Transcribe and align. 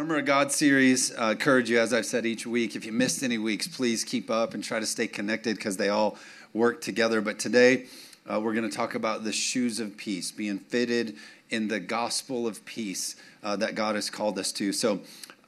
Armor 0.00 0.16
of 0.16 0.24
God 0.24 0.50
series. 0.50 1.14
Uh, 1.14 1.32
encourage 1.32 1.68
you, 1.68 1.78
as 1.78 1.92
I've 1.92 2.06
said 2.06 2.24
each 2.24 2.46
week. 2.46 2.74
If 2.74 2.86
you 2.86 2.90
missed 2.90 3.22
any 3.22 3.36
weeks, 3.36 3.68
please 3.68 4.02
keep 4.02 4.30
up 4.30 4.54
and 4.54 4.64
try 4.64 4.80
to 4.80 4.86
stay 4.86 5.06
connected 5.06 5.56
because 5.56 5.76
they 5.76 5.90
all 5.90 6.16
work 6.54 6.80
together. 6.80 7.20
But 7.20 7.38
today, 7.38 7.84
uh, 8.26 8.40
we're 8.40 8.54
going 8.54 8.68
to 8.68 8.74
talk 8.74 8.94
about 8.94 9.24
the 9.24 9.32
shoes 9.32 9.78
of 9.78 9.98
peace, 9.98 10.30
being 10.30 10.58
fitted 10.58 11.16
in 11.50 11.68
the 11.68 11.78
gospel 11.78 12.46
of 12.46 12.64
peace 12.64 13.14
uh, 13.42 13.56
that 13.56 13.74
God 13.74 13.94
has 13.94 14.08
called 14.08 14.38
us 14.38 14.52
to. 14.52 14.72
So, 14.72 15.00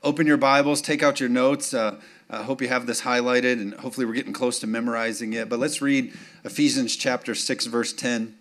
open 0.02 0.26
your 0.26 0.36
Bibles, 0.36 0.82
take 0.82 1.02
out 1.02 1.18
your 1.18 1.30
notes. 1.30 1.72
Uh, 1.72 1.98
I 2.28 2.42
hope 2.42 2.60
you 2.60 2.68
have 2.68 2.84
this 2.84 3.00
highlighted, 3.00 3.54
and 3.54 3.72
hopefully, 3.72 4.04
we're 4.04 4.12
getting 4.12 4.34
close 4.34 4.58
to 4.58 4.66
memorizing 4.66 5.32
it. 5.32 5.48
But 5.48 5.60
let's 5.60 5.80
read 5.80 6.12
Ephesians 6.44 6.94
chapter 6.94 7.34
6, 7.34 7.64
verse 7.64 7.94
10. 7.94 8.36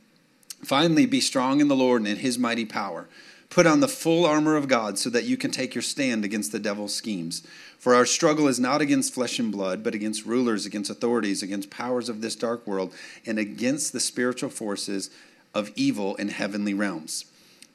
Finally, 0.62 1.06
be 1.06 1.22
strong 1.22 1.62
in 1.62 1.70
the 1.70 1.76
Lord 1.76 2.02
and 2.02 2.08
in 2.10 2.18
his 2.18 2.38
mighty 2.38 2.66
power. 2.66 3.08
Put 3.52 3.68
on 3.68 3.82
the 3.82 3.88
full 3.90 4.26
armor 4.26 4.56
of 4.56 4.70
God 4.70 4.98
so 4.98 5.10
that 5.10 5.26
you 5.26 5.36
can 5.36 5.52
take 5.52 5.76
your 5.76 5.82
stand 5.82 6.24
against 6.24 6.54
the 6.54 6.60
devil's 6.60 6.96
schemes. 6.96 7.46
For 7.78 7.94
our 7.94 8.06
struggle 8.06 8.48
is 8.48 8.62
not 8.62 8.80
against 8.80 9.14
flesh 9.14 9.40
and 9.40 9.52
blood, 9.52 9.84
but 9.84 9.94
against 9.94 10.26
rulers, 10.26 10.66
against 10.66 10.90
authorities, 10.90 11.44
against 11.44 11.70
powers 11.70 12.08
of 12.08 12.22
this 12.22 12.38
dark 12.38 12.66
world, 12.66 12.94
and 13.26 13.38
against 13.38 13.92
the 13.92 14.00
spiritual 14.00 14.50
forces 14.50 15.10
of 15.54 15.70
evil 15.76 16.16
in 16.16 16.30
heavenly 16.30 16.74
realms. 16.74 17.26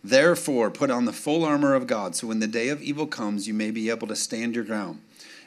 Therefore, 0.02 0.70
put 0.70 0.90
on 0.90 1.04
the 1.04 1.12
full 1.12 1.44
armor 1.44 1.74
of 1.74 1.86
God, 1.86 2.16
so 2.16 2.26
when 2.26 2.40
the 2.40 2.46
day 2.46 2.70
of 2.70 2.80
evil 2.80 3.06
comes, 3.06 3.46
you 3.46 3.52
may 3.52 3.70
be 3.70 3.90
able 3.90 4.08
to 4.08 4.16
stand 4.16 4.54
your 4.54 4.64
ground. 4.64 5.00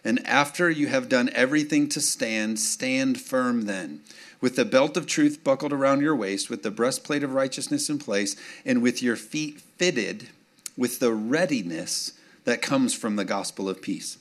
And 0.04 0.26
after 0.28 0.70
you 0.70 0.88
have 0.88 1.10
done 1.10 1.32
everything 1.34 1.90
to 1.90 2.00
stand, 2.00 2.60
stand 2.60 3.20
firm 3.20 3.66
then 3.66 4.02
with 4.42 4.56
the 4.56 4.66
belt 4.66 4.98
of 4.98 5.06
truth 5.06 5.44
buckled 5.44 5.74
around 5.74 6.02
your 6.02 6.16
waist, 6.16 6.50
with 6.50 6.64
the 6.64 6.72
breastplate 6.72 7.24
of 7.24 7.34
righteousness 7.34 7.90
in 7.90 8.00
place, 8.00 8.36
and 8.66 8.82
with 8.82 9.04
your 9.04 9.16
feet 9.16 9.62
fitted 9.78 10.30
with 10.78 11.00
the 11.00 11.12
readiness 11.12 12.14
that 12.46 12.62
comes 12.62 12.94
from 12.94 13.16
the 13.16 13.26
gospel 13.26 13.68
of 13.68 13.82
peace. 13.82 14.18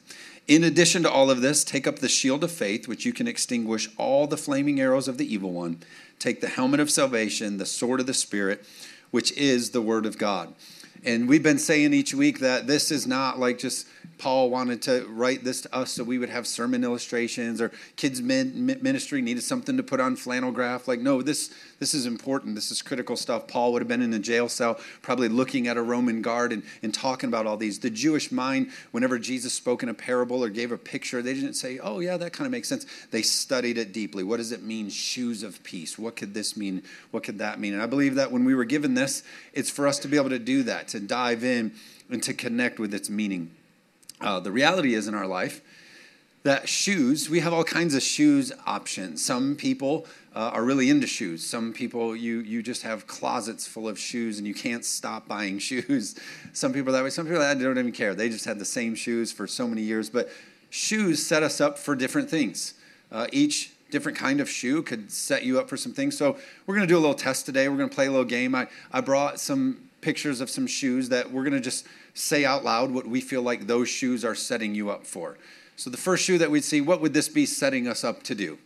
In 0.48 0.64
addition 0.64 1.02
to 1.02 1.10
all 1.10 1.30
of 1.30 1.42
this, 1.42 1.62
take 1.62 1.86
up 1.86 1.98
the 1.98 2.08
shield 2.08 2.42
of 2.42 2.50
faith, 2.50 2.88
which 2.88 3.04
you 3.04 3.12
can 3.12 3.28
extinguish 3.28 3.88
all 3.96 4.26
the 4.26 4.36
flaming 4.36 4.80
arrows 4.80 5.06
of 5.06 5.18
the 5.18 5.32
evil 5.32 5.52
one. 5.52 5.82
Take 6.18 6.40
the 6.40 6.48
helmet 6.48 6.80
of 6.80 6.90
salvation, 6.90 7.58
the 7.58 7.66
sword 7.66 8.00
of 8.00 8.06
the 8.06 8.14
Spirit, 8.14 8.64
which 9.10 9.30
is 9.32 9.70
the 9.70 9.82
word 9.82 10.06
of 10.06 10.18
God. 10.18 10.54
And 11.04 11.28
we've 11.28 11.42
been 11.42 11.58
saying 11.58 11.94
each 11.94 12.12
week 12.14 12.40
that 12.40 12.66
this 12.66 12.90
is 12.90 13.06
not 13.06 13.38
like 13.38 13.58
just 13.58 13.86
Paul 14.18 14.50
wanted 14.50 14.82
to 14.82 15.06
write 15.08 15.44
this 15.44 15.60
to 15.62 15.74
us 15.74 15.92
so 15.92 16.04
we 16.04 16.18
would 16.18 16.28
have 16.28 16.46
sermon 16.46 16.82
illustrations 16.84 17.60
or 17.60 17.70
kids 17.96 18.20
ministry 18.20 19.22
needed 19.22 19.42
something 19.42 19.76
to 19.76 19.82
put 19.82 20.00
on 20.00 20.16
flannel 20.16 20.50
graph. 20.50 20.88
Like, 20.88 21.00
no, 21.00 21.22
this, 21.22 21.52
this 21.78 21.94
is 21.94 22.06
important. 22.06 22.54
This 22.54 22.70
is 22.70 22.82
critical 22.82 23.16
stuff. 23.16 23.46
Paul 23.46 23.72
would 23.72 23.82
have 23.82 23.88
been 23.88 24.02
in 24.02 24.12
a 24.12 24.18
jail 24.18 24.48
cell, 24.48 24.78
probably 25.02 25.28
looking 25.28 25.68
at 25.68 25.76
a 25.76 25.82
Roman 25.82 26.20
guard 26.22 26.52
and, 26.52 26.62
and 26.82 26.92
talking 26.92 27.28
about 27.28 27.46
all 27.46 27.56
these. 27.56 27.78
The 27.78 27.90
Jewish 27.90 28.32
mind, 28.32 28.70
whenever 28.90 29.18
Jesus 29.18 29.52
spoke 29.52 29.82
in 29.82 29.88
a 29.88 29.94
parable 29.94 30.42
or 30.44 30.48
gave 30.48 30.72
a 30.72 30.78
picture, 30.78 31.22
they 31.22 31.34
didn't 31.34 31.54
say, 31.54 31.78
oh, 31.78 32.00
yeah, 32.00 32.16
that 32.16 32.32
kind 32.32 32.46
of 32.46 32.52
makes 32.52 32.68
sense. 32.68 32.86
They 33.10 33.22
studied 33.22 33.78
it 33.78 33.92
deeply. 33.92 34.24
What 34.24 34.38
does 34.38 34.52
it 34.52 34.62
mean, 34.62 34.90
shoes 34.90 35.42
of 35.42 35.62
peace? 35.62 35.98
What 35.98 36.16
could 36.16 36.34
this 36.34 36.56
mean? 36.56 36.82
What 37.10 37.22
could 37.22 37.38
that 37.38 37.60
mean? 37.60 37.74
And 37.74 37.82
I 37.82 37.86
believe 37.86 38.16
that 38.16 38.32
when 38.32 38.44
we 38.44 38.54
were 38.54 38.64
given 38.64 38.94
this, 38.94 39.22
it's 39.52 39.70
for 39.70 39.86
us 39.86 39.98
to 40.00 40.08
be 40.08 40.16
able 40.16 40.30
to 40.30 40.38
do 40.38 40.64
that, 40.64 40.88
to 40.88 41.00
dive 41.00 41.44
in 41.44 41.72
and 42.10 42.22
to 42.22 42.34
connect 42.34 42.78
with 42.78 42.94
its 42.94 43.08
meaning. 43.08 43.50
Uh, 44.20 44.40
the 44.40 44.50
reality 44.50 44.94
is 44.94 45.08
in 45.08 45.14
our 45.14 45.26
life 45.26 45.60
that 46.44 46.68
shoes, 46.68 47.28
we 47.28 47.40
have 47.40 47.52
all 47.52 47.64
kinds 47.64 47.94
of 47.94 48.02
shoes 48.02 48.52
options. 48.66 49.24
Some 49.24 49.56
people 49.56 50.06
uh, 50.34 50.50
are 50.54 50.64
really 50.64 50.88
into 50.88 51.06
shoes. 51.06 51.44
Some 51.44 51.72
people, 51.72 52.14
you, 52.14 52.40
you 52.40 52.62
just 52.62 52.82
have 52.82 53.06
closets 53.06 53.66
full 53.66 53.88
of 53.88 53.98
shoes 53.98 54.38
and 54.38 54.46
you 54.46 54.54
can't 54.54 54.84
stop 54.84 55.26
buying 55.28 55.58
shoes. 55.68 56.18
Some 56.52 56.72
people 56.72 56.92
that 56.92 57.04
way. 57.04 57.10
Some 57.10 57.26
people 57.26 57.40
that 57.40 57.58
don't 57.58 57.78
even 57.78 57.92
care. 57.92 58.14
They 58.14 58.28
just 58.28 58.44
had 58.44 58.58
the 58.58 58.64
same 58.64 58.94
shoes 58.94 59.32
for 59.32 59.46
so 59.46 59.66
many 59.66 59.82
years. 59.82 60.08
But 60.08 60.30
shoes 60.70 61.24
set 61.24 61.42
us 61.42 61.60
up 61.60 61.78
for 61.78 61.94
different 61.94 62.30
things. 62.30 62.74
Uh, 63.10 63.26
each 63.32 63.72
different 63.90 64.18
kind 64.18 64.40
of 64.40 64.48
shoe 64.48 64.82
could 64.82 65.10
set 65.10 65.44
you 65.44 65.58
up 65.58 65.68
for 65.68 65.76
some 65.76 65.92
things. 65.92 66.16
So 66.16 66.36
we're 66.66 66.74
going 66.74 66.86
to 66.86 66.92
do 66.92 66.98
a 66.98 67.00
little 67.00 67.14
test 67.14 67.46
today. 67.46 67.68
We're 67.68 67.78
going 67.78 67.88
to 67.88 67.94
play 67.94 68.06
a 68.06 68.10
little 68.10 68.24
game. 68.24 68.54
I, 68.54 68.68
I 68.92 69.00
brought 69.00 69.40
some 69.40 69.88
pictures 70.00 70.40
of 70.40 70.50
some 70.50 70.66
shoes 70.66 71.08
that 71.08 71.30
we're 71.32 71.42
going 71.42 71.54
to 71.54 71.60
just 71.60 71.86
say 72.18 72.44
out 72.44 72.64
loud 72.64 72.90
what 72.90 73.06
we 73.06 73.20
feel 73.20 73.42
like 73.42 73.66
those 73.66 73.88
shoes 73.88 74.24
are 74.24 74.34
setting 74.34 74.74
you 74.74 74.90
up 74.90 75.06
for. 75.06 75.38
So, 75.76 75.88
the 75.88 75.96
first 75.96 76.24
shoe 76.24 76.38
that 76.38 76.50
we'd 76.50 76.64
see, 76.64 76.80
what 76.80 77.00
would 77.00 77.14
this 77.14 77.28
be 77.28 77.46
setting 77.46 77.86
us 77.86 78.02
up 78.02 78.24
to 78.24 78.34
do? 78.34 78.58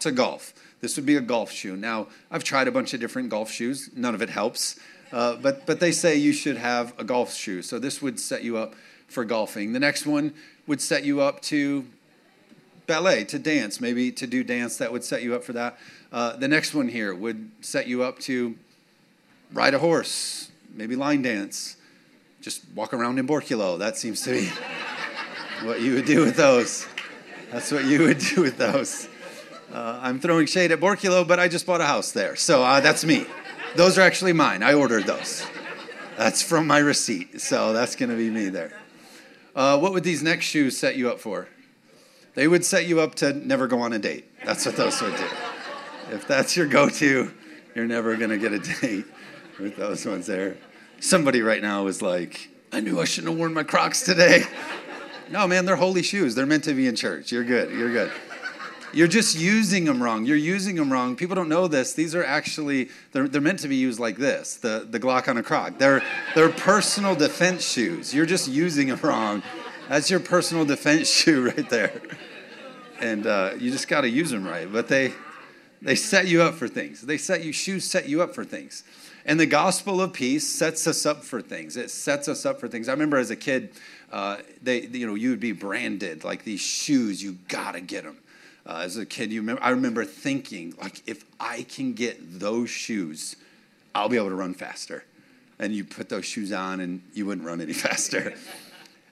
To 0.00 0.12
golf. 0.12 0.52
This 0.82 0.96
would 0.96 1.06
be 1.06 1.16
a 1.16 1.22
golf 1.22 1.50
shoe. 1.50 1.76
Now, 1.76 2.08
I've 2.30 2.44
tried 2.44 2.68
a 2.68 2.72
bunch 2.72 2.92
of 2.92 3.00
different 3.00 3.30
golf 3.30 3.50
shoes, 3.50 3.88
none 3.96 4.14
of 4.14 4.20
it 4.20 4.28
helps. 4.28 4.78
Uh, 5.10 5.36
but, 5.36 5.64
but 5.64 5.80
they 5.80 5.92
say 5.92 6.16
you 6.16 6.32
should 6.32 6.58
have 6.58 6.92
a 6.98 7.04
golf 7.04 7.32
shoe. 7.32 7.62
So, 7.62 7.78
this 7.78 8.02
would 8.02 8.20
set 8.20 8.44
you 8.44 8.58
up 8.58 8.74
for 9.08 9.24
golfing. 9.24 9.72
The 9.72 9.80
next 9.80 10.04
one 10.04 10.34
would 10.66 10.82
set 10.82 11.04
you 11.04 11.22
up 11.22 11.40
to 11.42 11.86
ballet, 12.86 13.24
to 13.24 13.38
dance, 13.38 13.80
maybe 13.80 14.12
to 14.12 14.26
do 14.26 14.44
dance, 14.44 14.76
that 14.76 14.92
would 14.92 15.04
set 15.04 15.22
you 15.22 15.34
up 15.34 15.44
for 15.44 15.54
that. 15.54 15.78
Uh, 16.12 16.36
the 16.36 16.48
next 16.48 16.74
one 16.74 16.88
here 16.88 17.14
would 17.14 17.50
set 17.62 17.86
you 17.86 18.02
up 18.02 18.18
to 18.20 18.54
ride 19.54 19.72
a 19.72 19.78
horse, 19.78 20.50
maybe 20.74 20.94
line 20.94 21.22
dance 21.22 21.76
just 22.44 22.62
walk 22.74 22.92
around 22.92 23.18
in 23.18 23.26
Borculo. 23.26 23.78
That 23.78 23.96
seems 23.96 24.20
to 24.24 24.32
be 24.32 24.50
what 25.66 25.80
you 25.80 25.94
would 25.94 26.04
do 26.04 26.20
with 26.20 26.36
those. 26.36 26.86
That's 27.50 27.72
what 27.72 27.86
you 27.86 28.02
would 28.02 28.18
do 28.18 28.42
with 28.42 28.58
those. 28.58 29.08
Uh, 29.72 29.98
I'm 30.02 30.20
throwing 30.20 30.46
shade 30.46 30.70
at 30.70 30.78
Borculo, 30.78 31.26
but 31.26 31.40
I 31.40 31.48
just 31.48 31.64
bought 31.64 31.80
a 31.80 31.86
house 31.86 32.12
there. 32.12 32.36
So 32.36 32.62
uh, 32.62 32.80
that's 32.80 33.02
me. 33.02 33.24
Those 33.76 33.96
are 33.96 34.02
actually 34.02 34.34
mine. 34.34 34.62
I 34.62 34.74
ordered 34.74 35.04
those. 35.04 35.46
That's 36.18 36.42
from 36.42 36.66
my 36.66 36.78
receipt. 36.78 37.40
So 37.40 37.72
that's 37.72 37.96
going 37.96 38.10
to 38.10 38.16
be 38.16 38.28
me 38.28 38.50
there. 38.50 38.72
Uh, 39.56 39.78
what 39.78 39.94
would 39.94 40.04
these 40.04 40.22
next 40.22 40.44
shoes 40.44 40.76
set 40.76 40.96
you 40.96 41.08
up 41.08 41.20
for? 41.20 41.48
They 42.34 42.46
would 42.46 42.64
set 42.64 42.86
you 42.86 43.00
up 43.00 43.14
to 43.16 43.32
never 43.32 43.66
go 43.66 43.80
on 43.80 43.94
a 43.94 43.98
date. 43.98 44.26
That's 44.44 44.66
what 44.66 44.76
those 44.76 45.00
would 45.00 45.16
do. 45.16 45.26
If 46.12 46.28
that's 46.28 46.58
your 46.58 46.66
go 46.66 46.90
to, 46.90 47.32
you're 47.74 47.86
never 47.86 48.16
going 48.16 48.30
to 48.30 48.38
get 48.38 48.52
a 48.52 48.58
date 48.80 49.06
with 49.58 49.76
those 49.76 50.04
ones 50.04 50.26
there. 50.26 50.58
Somebody 51.04 51.42
right 51.42 51.60
now 51.60 51.86
is 51.86 52.00
like, 52.00 52.48
I 52.72 52.80
knew 52.80 52.98
I 52.98 53.04
shouldn't 53.04 53.30
have 53.30 53.38
worn 53.38 53.52
my 53.52 53.62
Crocs 53.62 54.00
today. 54.00 54.44
no, 55.30 55.46
man, 55.46 55.66
they're 55.66 55.76
holy 55.76 56.02
shoes. 56.02 56.34
They're 56.34 56.46
meant 56.46 56.64
to 56.64 56.72
be 56.72 56.86
in 56.86 56.96
church. 56.96 57.30
You're 57.30 57.44
good. 57.44 57.70
You're 57.72 57.92
good. 57.92 58.10
You're 58.94 59.06
just 59.06 59.38
using 59.38 59.84
them 59.84 60.02
wrong. 60.02 60.24
You're 60.24 60.38
using 60.38 60.76
them 60.76 60.90
wrong. 60.90 61.14
People 61.14 61.36
don't 61.36 61.50
know 61.50 61.68
this. 61.68 61.92
These 61.92 62.14
are 62.14 62.24
actually 62.24 62.88
they're, 63.12 63.28
they're 63.28 63.42
meant 63.42 63.58
to 63.58 63.68
be 63.68 63.76
used 63.76 64.00
like 64.00 64.16
this, 64.16 64.56
the, 64.56 64.86
the 64.88 64.98
Glock 64.98 65.28
on 65.28 65.36
a 65.36 65.42
Croc. 65.42 65.76
They're 65.76 66.02
they're 66.34 66.48
personal 66.48 67.14
defense 67.14 67.70
shoes. 67.70 68.14
You're 68.14 68.24
just 68.24 68.48
using 68.48 68.88
them 68.88 68.98
wrong. 69.02 69.42
That's 69.90 70.10
your 70.10 70.20
personal 70.20 70.64
defense 70.64 71.10
shoe 71.14 71.44
right 71.44 71.68
there. 71.68 72.00
And 72.98 73.26
uh, 73.26 73.50
you 73.58 73.70
just 73.70 73.88
got 73.88 74.02
to 74.02 74.08
use 74.08 74.30
them 74.30 74.46
right. 74.46 74.72
But 74.72 74.88
they 74.88 75.12
they 75.82 75.96
set 75.96 76.28
you 76.28 76.40
up 76.40 76.54
for 76.54 76.66
things. 76.66 77.02
They 77.02 77.18
set 77.18 77.44
you 77.44 77.52
shoes 77.52 77.84
set 77.84 78.08
you 78.08 78.22
up 78.22 78.34
for 78.34 78.42
things. 78.42 78.84
And 79.26 79.40
the 79.40 79.46
gospel 79.46 80.02
of 80.02 80.12
peace 80.12 80.46
sets 80.46 80.86
us 80.86 81.06
up 81.06 81.24
for 81.24 81.40
things. 81.40 81.76
It 81.76 81.90
sets 81.90 82.28
us 82.28 82.44
up 82.44 82.60
for 82.60 82.68
things. 82.68 82.88
I 82.88 82.92
remember 82.92 83.16
as 83.16 83.30
a 83.30 83.36
kid, 83.36 83.70
uh, 84.12 84.38
they, 84.62 84.82
you 84.82 85.06
know, 85.06 85.14
you 85.14 85.30
would 85.30 85.40
be 85.40 85.52
branded 85.52 86.24
like 86.24 86.44
these 86.44 86.60
shoes. 86.60 87.22
You 87.22 87.38
gotta 87.48 87.80
get 87.80 88.04
them. 88.04 88.18
Uh, 88.66 88.82
as 88.84 88.96
a 88.96 89.06
kid, 89.06 89.32
you 89.32 89.40
remember, 89.40 89.62
I 89.62 89.70
remember 89.70 90.04
thinking 90.04 90.74
like, 90.80 91.02
if 91.06 91.24
I 91.40 91.62
can 91.62 91.94
get 91.94 92.38
those 92.38 92.70
shoes, 92.70 93.36
I'll 93.94 94.08
be 94.08 94.16
able 94.16 94.30
to 94.30 94.34
run 94.34 94.54
faster. 94.54 95.04
And 95.58 95.74
you 95.74 95.84
put 95.84 96.08
those 96.08 96.24
shoes 96.24 96.52
on, 96.52 96.80
and 96.80 97.02
you 97.12 97.26
wouldn't 97.26 97.46
run 97.46 97.60
any 97.60 97.72
faster. 97.86 98.34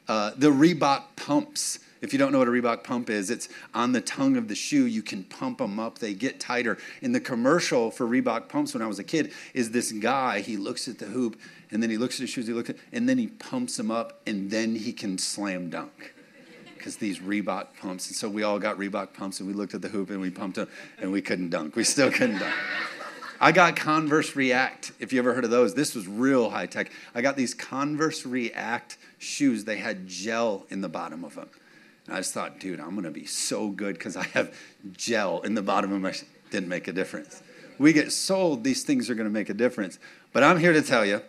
Uh, 0.09 0.33
the 0.37 0.49
Reebok 0.49 1.05
pumps 1.17 1.79
if 2.03 2.13
you 2.13 2.19
don't 2.19 2.33
know 2.33 2.41
what 2.41 2.49
a 2.49 2.51
Reebok 2.51 2.83
pump 2.83 3.09
is, 3.09 3.31
it's 3.31 3.49
on 3.73 3.93
the 3.93 4.01
tongue 4.01 4.37
of 4.37 4.49
the 4.49 4.57
shoe. 4.57 4.87
You 4.87 5.03
can 5.03 5.23
pump 5.23 5.59
them 5.59 5.79
up, 5.79 6.01
they 6.01 6.15
get 6.15 6.41
tighter. 6.41 6.77
In 7.01 7.13
the 7.13 7.21
commercial 7.21 7.93
for 7.93 8.07
Reebok 8.07 8.49
pumps 8.49 8.75
when 8.75 8.83
I 8.83 8.89
was 8.89 8.99
a 8.99 9.05
kid, 9.05 9.33
is 9.55 9.71
this 9.71 9.93
guy, 9.93 10.41
he 10.41 10.57
looks 10.57 10.89
at 10.89 10.99
the 10.99 11.07
hoop 11.07 11.41
and 11.71 11.81
then 11.81 11.91
he 11.91 11.97
looks 11.97 12.17
at 12.17 12.23
his 12.23 12.31
shoes, 12.31 12.49
he 12.49 12.53
looks 12.53 12.71
at, 12.71 12.77
and 12.93 13.09
then 13.09 13.19
he 13.19 13.29
pumps 13.29 13.77
them 13.77 13.93
up 13.93 14.21
and 14.27 14.51
then 14.51 14.75
he 14.75 14.93
can 14.93 15.17
slam 15.17 15.71
dunk. 15.71 16.13
Because 16.77 16.97
these 16.97 17.21
Reebok 17.21 17.69
pumps. 17.81 18.09
And 18.09 18.17
so 18.17 18.29
we 18.29 18.43
all 18.43 18.59
got 18.59 18.77
Reebok 18.77 19.15
pumps 19.15 19.39
and 19.39 19.49
we 19.49 19.55
looked 19.55 19.73
at 19.73 19.81
the 19.81 19.89
hoop 19.89 20.11
and 20.11 20.21
we 20.21 20.31
pumped 20.31 20.57
them 20.57 20.69
and 20.99 21.13
we 21.13 21.23
couldn't 21.23 21.51
dunk. 21.51 21.77
We 21.77 21.85
still 21.85 22.11
couldn't 22.11 22.41
dunk. 22.41 22.55
I 23.41 23.53
got 23.53 23.77
Converse 23.77 24.35
React. 24.35 24.93
If 24.99 25.13
you 25.13 25.21
ever 25.21 25.35
heard 25.35 25.45
of 25.45 25.51
those, 25.51 25.75
this 25.75 25.95
was 25.95 26.09
real 26.09 26.51
high 26.51 26.67
tech. 26.67 26.91
I 27.15 27.23
got 27.23 27.37
these 27.37 27.55
Converse 27.55 28.27
React 28.27 28.99
shoes. 29.19 29.65
They 29.65 29.77
had 29.77 30.09
gel 30.09 30.67
in 30.71 30.81
the 30.81 30.89
bottom 30.89 31.25
of 31.25 31.37
them. 31.37 31.49
And 32.13 32.19
I 32.19 32.21
just 32.21 32.35
thought, 32.35 32.61
dude, 32.61 32.79
I'm 32.79 32.91
going 32.91 33.05
to 33.05 33.11
be 33.11 33.25
so 33.25 33.71
good 33.71 33.95
because 33.95 34.19
I 34.19 34.25
have 34.35 34.55
gel 34.93 35.41
in 35.41 35.55
the 35.55 35.63
bottom 35.63 35.95
of 35.95 36.03
my. 36.03 36.13
Didn't 36.51 36.69
make 36.69 36.87
a 36.87 36.93
difference. 36.93 37.43
We 37.79 37.95
get 37.95 38.13
sold 38.13 38.65
these 38.65 38.85
things 38.85 39.09
are 39.09 39.15
going 39.15 39.27
to 39.27 39.33
make 39.33 39.49
a 39.49 39.55
difference. 39.55 39.99
But 40.35 40.43
I'm 40.43 40.59
here 40.59 40.75
to 40.75 40.83
tell 40.83 41.07
you 41.07 41.23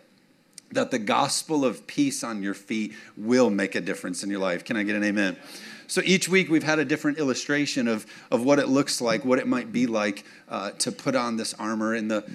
that 0.72 0.90
the 0.90 0.98
gospel 0.98 1.64
of 1.64 1.86
peace 1.86 2.22
on 2.22 2.42
your 2.42 2.52
feet 2.52 2.92
will 3.16 3.48
make 3.48 3.74
a 3.74 3.80
difference 3.80 4.22
in 4.22 4.28
your 4.28 4.40
life. 4.40 4.62
Can 4.62 4.76
I 4.76 4.82
get 4.82 4.94
an 4.94 5.04
amen? 5.04 5.38
So 5.86 6.02
each 6.04 6.28
week 6.28 6.50
we've 6.50 6.62
had 6.62 6.78
a 6.78 6.84
different 6.84 7.16
illustration 7.16 7.88
of, 7.88 8.04
of 8.30 8.44
what 8.44 8.58
it 8.58 8.68
looks 8.68 9.00
like, 9.00 9.24
what 9.24 9.38
it 9.38 9.46
might 9.46 9.72
be 9.72 9.86
like 9.86 10.26
uh, 10.50 10.72
to 10.72 10.92
put 10.92 11.16
on 11.16 11.38
this 11.38 11.54
armor. 11.54 11.94
In 11.94 12.08
the 12.08 12.30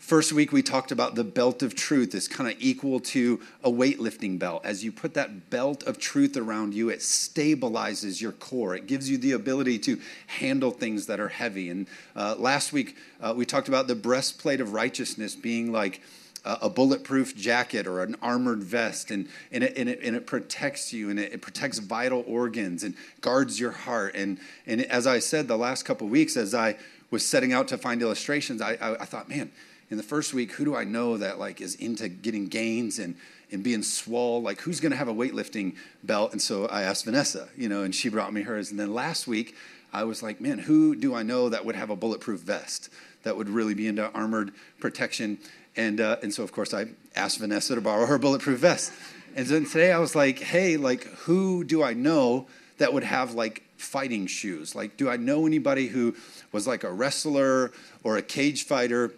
First 0.00 0.32
week, 0.32 0.50
we 0.50 0.62
talked 0.62 0.92
about 0.92 1.14
the 1.14 1.22
belt 1.22 1.62
of 1.62 1.74
truth 1.74 2.14
is 2.14 2.26
kind 2.26 2.50
of 2.50 2.56
equal 2.58 3.00
to 3.00 3.38
a 3.62 3.70
weightlifting 3.70 4.38
belt. 4.38 4.62
As 4.64 4.82
you 4.82 4.90
put 4.90 5.12
that 5.12 5.50
belt 5.50 5.82
of 5.82 5.98
truth 5.98 6.38
around 6.38 6.72
you, 6.72 6.88
it 6.88 7.00
stabilizes 7.00 8.18
your 8.18 8.32
core. 8.32 8.74
It 8.74 8.86
gives 8.86 9.10
you 9.10 9.18
the 9.18 9.32
ability 9.32 9.78
to 9.80 10.00
handle 10.26 10.70
things 10.70 11.04
that 11.06 11.20
are 11.20 11.28
heavy. 11.28 11.68
And 11.68 11.86
uh, 12.16 12.34
last 12.38 12.72
week, 12.72 12.96
uh, 13.20 13.34
we 13.36 13.44
talked 13.44 13.68
about 13.68 13.88
the 13.88 13.94
breastplate 13.94 14.62
of 14.62 14.72
righteousness 14.72 15.36
being 15.36 15.70
like, 15.70 16.00
a 16.42 16.70
bulletproof 16.70 17.36
jacket 17.36 17.86
or 17.86 18.02
an 18.02 18.16
armored 18.22 18.62
vest, 18.62 19.10
and, 19.10 19.28
and, 19.52 19.62
it, 19.62 19.76
and, 19.76 19.90
it, 19.90 20.00
and 20.02 20.16
it 20.16 20.26
protects 20.26 20.90
you, 20.90 21.10
and 21.10 21.20
it, 21.20 21.34
it, 21.34 21.42
protects 21.42 21.78
vital 21.80 22.24
organs 22.26 22.82
and 22.82 22.94
guards 23.20 23.60
your 23.60 23.72
heart. 23.72 24.14
And, 24.14 24.38
and 24.66 24.80
as 24.86 25.06
I 25.06 25.18
said 25.18 25.48
the 25.48 25.58
last 25.58 25.82
couple 25.82 26.08
weeks, 26.08 26.38
as 26.38 26.54
I 26.54 26.78
was 27.10 27.26
setting 27.26 27.52
out 27.52 27.68
to 27.68 27.76
find 27.76 28.00
illustrations, 28.00 28.62
I, 28.62 28.72
I, 28.80 29.02
I 29.02 29.04
thought, 29.04 29.28
man, 29.28 29.52
in 29.90 29.96
the 29.96 30.02
first 30.02 30.32
week, 30.32 30.52
who 30.52 30.64
do 30.64 30.76
I 30.76 30.84
know 30.84 31.16
that 31.16 31.38
like 31.38 31.60
is 31.60 31.74
into 31.74 32.08
getting 32.08 32.46
gains 32.46 32.98
and 32.98 33.16
and 33.50 33.62
being 33.64 33.82
swole? 33.82 34.40
Like 34.40 34.60
who's 34.60 34.80
going 34.80 34.92
to 34.92 34.96
have 34.96 35.08
a 35.08 35.14
weightlifting 35.14 35.74
belt? 36.04 36.32
And 36.32 36.40
so 36.40 36.66
I 36.66 36.82
asked 36.82 37.04
Vanessa, 37.04 37.48
you 37.56 37.68
know, 37.68 37.82
and 37.82 37.94
she 37.94 38.08
brought 38.08 38.32
me 38.32 38.42
hers. 38.42 38.70
And 38.70 38.78
then 38.78 38.94
last 38.94 39.26
week, 39.26 39.56
I 39.92 40.04
was 40.04 40.22
like, 40.22 40.40
man, 40.40 40.58
who 40.58 40.94
do 40.94 41.14
I 41.14 41.24
know 41.24 41.48
that 41.48 41.64
would 41.64 41.74
have 41.74 41.90
a 41.90 41.96
bulletproof 41.96 42.40
vest 42.40 42.90
that 43.24 43.36
would 43.36 43.48
really 43.48 43.74
be 43.74 43.88
into 43.88 44.08
armored 44.12 44.52
protection? 44.78 45.38
And 45.76 46.00
uh, 46.00 46.16
and 46.22 46.32
so 46.32 46.44
of 46.44 46.52
course 46.52 46.72
I 46.72 46.86
asked 47.16 47.38
Vanessa 47.38 47.74
to 47.74 47.80
borrow 47.80 48.06
her 48.06 48.18
bulletproof 48.18 48.60
vest. 48.60 48.92
And 49.34 49.46
then 49.46 49.64
today 49.64 49.92
I 49.92 49.98
was 49.98 50.14
like, 50.14 50.38
hey, 50.38 50.76
like 50.76 51.04
who 51.04 51.64
do 51.64 51.82
I 51.82 51.94
know 51.94 52.46
that 52.78 52.92
would 52.92 53.04
have 53.04 53.34
like 53.34 53.64
fighting 53.76 54.26
shoes? 54.26 54.74
Like, 54.74 54.96
do 54.96 55.10
I 55.10 55.16
know 55.16 55.46
anybody 55.46 55.88
who 55.88 56.14
was 56.52 56.66
like 56.66 56.84
a 56.84 56.92
wrestler 56.92 57.72
or 58.04 58.16
a 58.16 58.22
cage 58.22 58.64
fighter 58.64 59.12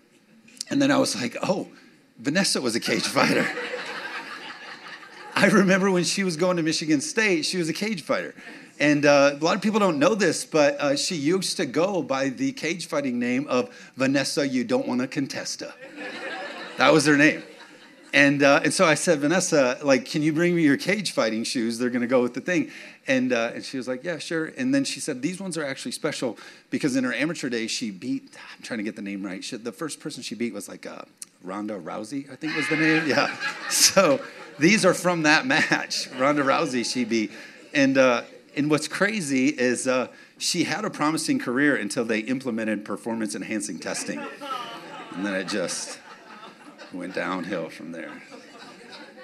and 0.71 0.81
then 0.81 0.91
I 0.91 0.99
was 0.99 1.21
like, 1.21 1.37
oh, 1.43 1.69
Vanessa 2.19 2.61
was 2.61 2.75
a 2.75 2.81
cage 2.81 3.03
fighter. 3.03 3.47
I 5.35 5.47
remember 5.47 5.91
when 5.91 6.05
she 6.05 6.25
was 6.25 6.37
going 6.37 6.57
to 6.59 6.63
Michigan 6.63 7.01
State, 7.01 7.45
she 7.45 7.57
was 7.57 7.69
a 7.69 7.73
cage 7.73 8.03
fighter. 8.03 8.35
And 8.79 9.07
uh, 9.07 9.37
a 9.41 9.45
lot 9.45 9.57
of 9.57 9.63
people 9.63 9.81
don't 9.81 9.99
know 9.99 10.15
this, 10.15 10.45
but 10.45 10.81
uh, 10.81 10.97
she 10.97 11.15
used 11.15 11.57
to 11.59 11.67
go 11.67 12.03
by 12.03 12.29
the 12.29 12.53
cage 12.53 12.87
fighting 12.87 13.19
name 13.19 13.47
of 13.49 13.75
Vanessa, 13.97 14.47
you 14.47 14.65
don't 14.65 14.87
want 14.87 15.01
to 15.01 15.07
contesta. 15.07 15.73
That 16.79 16.93
was 16.93 17.07
her 17.07 17.17
name. 17.17 17.43
And, 18.15 18.43
uh, 18.43 18.61
and 18.63 18.75
so 18.75 18.85
I 18.85 18.95
said, 18.95 19.21
Vanessa, 19.21 19.79
like, 19.83 20.05
can 20.05 20.23
you 20.23 20.33
bring 20.33 20.55
me 20.55 20.63
your 20.63 20.77
cage 20.77 21.13
fighting 21.13 21.45
shoes? 21.45 21.79
They're 21.79 21.91
going 21.91 22.03
to 22.03 22.07
go 22.07 22.23
with 22.23 22.35
the 22.35 22.41
thing. 22.41 22.71
And, 23.07 23.33
uh, 23.33 23.53
and 23.55 23.65
she 23.65 23.77
was 23.77 23.89
like, 23.89 24.05
yeah, 24.05 24.19
sure. 24.19 24.53
And 24.57 24.75
then 24.75 24.85
she 24.85 25.01
said, 25.01 25.23
these 25.23 25.41
ones 25.41 25.59
are 25.59 25.65
actually 25.65 25.93
special 25.93 26.39
because 26.71 26.95
in 26.95 27.03
her 27.05 27.13
amateur 27.13 27.49
days, 27.49 27.71
she 27.71 27.91
beat, 27.91 28.37
I'm 28.57 28.63
trying 28.63 28.79
to 28.79 28.85
get 28.85 28.95
the 28.95 29.03
name 29.03 29.25
right. 29.25 29.43
She, 29.43 29.57
the 29.57 29.73
first 29.73 29.99
person 29.99 30.23
she 30.23 30.37
beat 30.37 30.55
was 30.55 30.69
like 30.69 30.87
uh, 30.87 31.03
Ronda 31.43 31.79
Rousey, 31.79 32.31
I 32.31 32.37
think 32.37 32.57
was 32.57 32.69
the 32.69 32.77
name. 32.77 33.07
Yeah. 33.07 33.35
So 33.71 34.21
these 34.59 34.85
are 34.85 34.95
from 34.95 35.23
that 35.23 35.47
match. 35.47 36.09
Ronda 36.19 36.43
Rousey, 36.43 36.85
she 36.91 37.05
beat. 37.05 37.33
And, 37.75 37.99
uh, 37.99 38.23
and 38.55 38.71
what's 38.71 38.87
crazy 38.87 39.49
is 39.49 39.89
uh, 39.89 40.09
she 40.39 40.65
had 40.65 40.85
a 40.85 40.91
promising 40.91 41.39
career 41.39 41.75
until 41.75 42.05
they 42.05 42.21
implemented 42.21 42.85
performance 42.85 43.35
enhancing 43.35 43.79
testing. 43.79 44.21
And 45.15 45.27
then 45.27 45.35
it 45.35 45.49
just 45.49 45.99
went 46.93 47.15
downhill 47.15 47.71
from 47.71 47.93
there. 47.93 48.13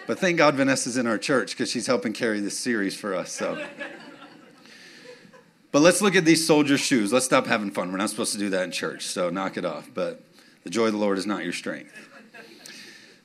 But 0.09 0.19
thank 0.19 0.39
God 0.39 0.55
Vanessa's 0.55 0.97
in 0.97 1.07
our 1.07 1.19
church 1.19 1.51
because 1.51 1.71
she's 1.71 1.87
helping 1.87 2.15
carry 2.15 2.41
this 2.41 2.59
series 2.59 2.97
for 2.97 3.15
us. 3.15 3.31
So. 3.31 3.63
But 5.71 5.83
let's 5.83 6.01
look 6.01 6.17
at 6.17 6.25
these 6.25 6.47
soldier 6.47 6.79
shoes. 6.79 7.13
Let's 7.13 7.27
stop 7.27 7.47
having 7.47 7.71
fun. 7.71 7.93
We're 7.93 7.99
not 7.99 8.09
supposed 8.09 8.33
to 8.33 8.39
do 8.39 8.49
that 8.49 8.63
in 8.65 8.71
church, 8.71 9.05
so 9.05 9.29
knock 9.29 9.59
it 9.59 9.67
off. 9.67 9.91
But 9.93 10.23
the 10.65 10.71
joy 10.71 10.87
of 10.87 10.93
the 10.93 10.99
Lord 10.99 11.19
is 11.19 11.27
not 11.27 11.45
your 11.45 11.53
strength. 11.53 11.93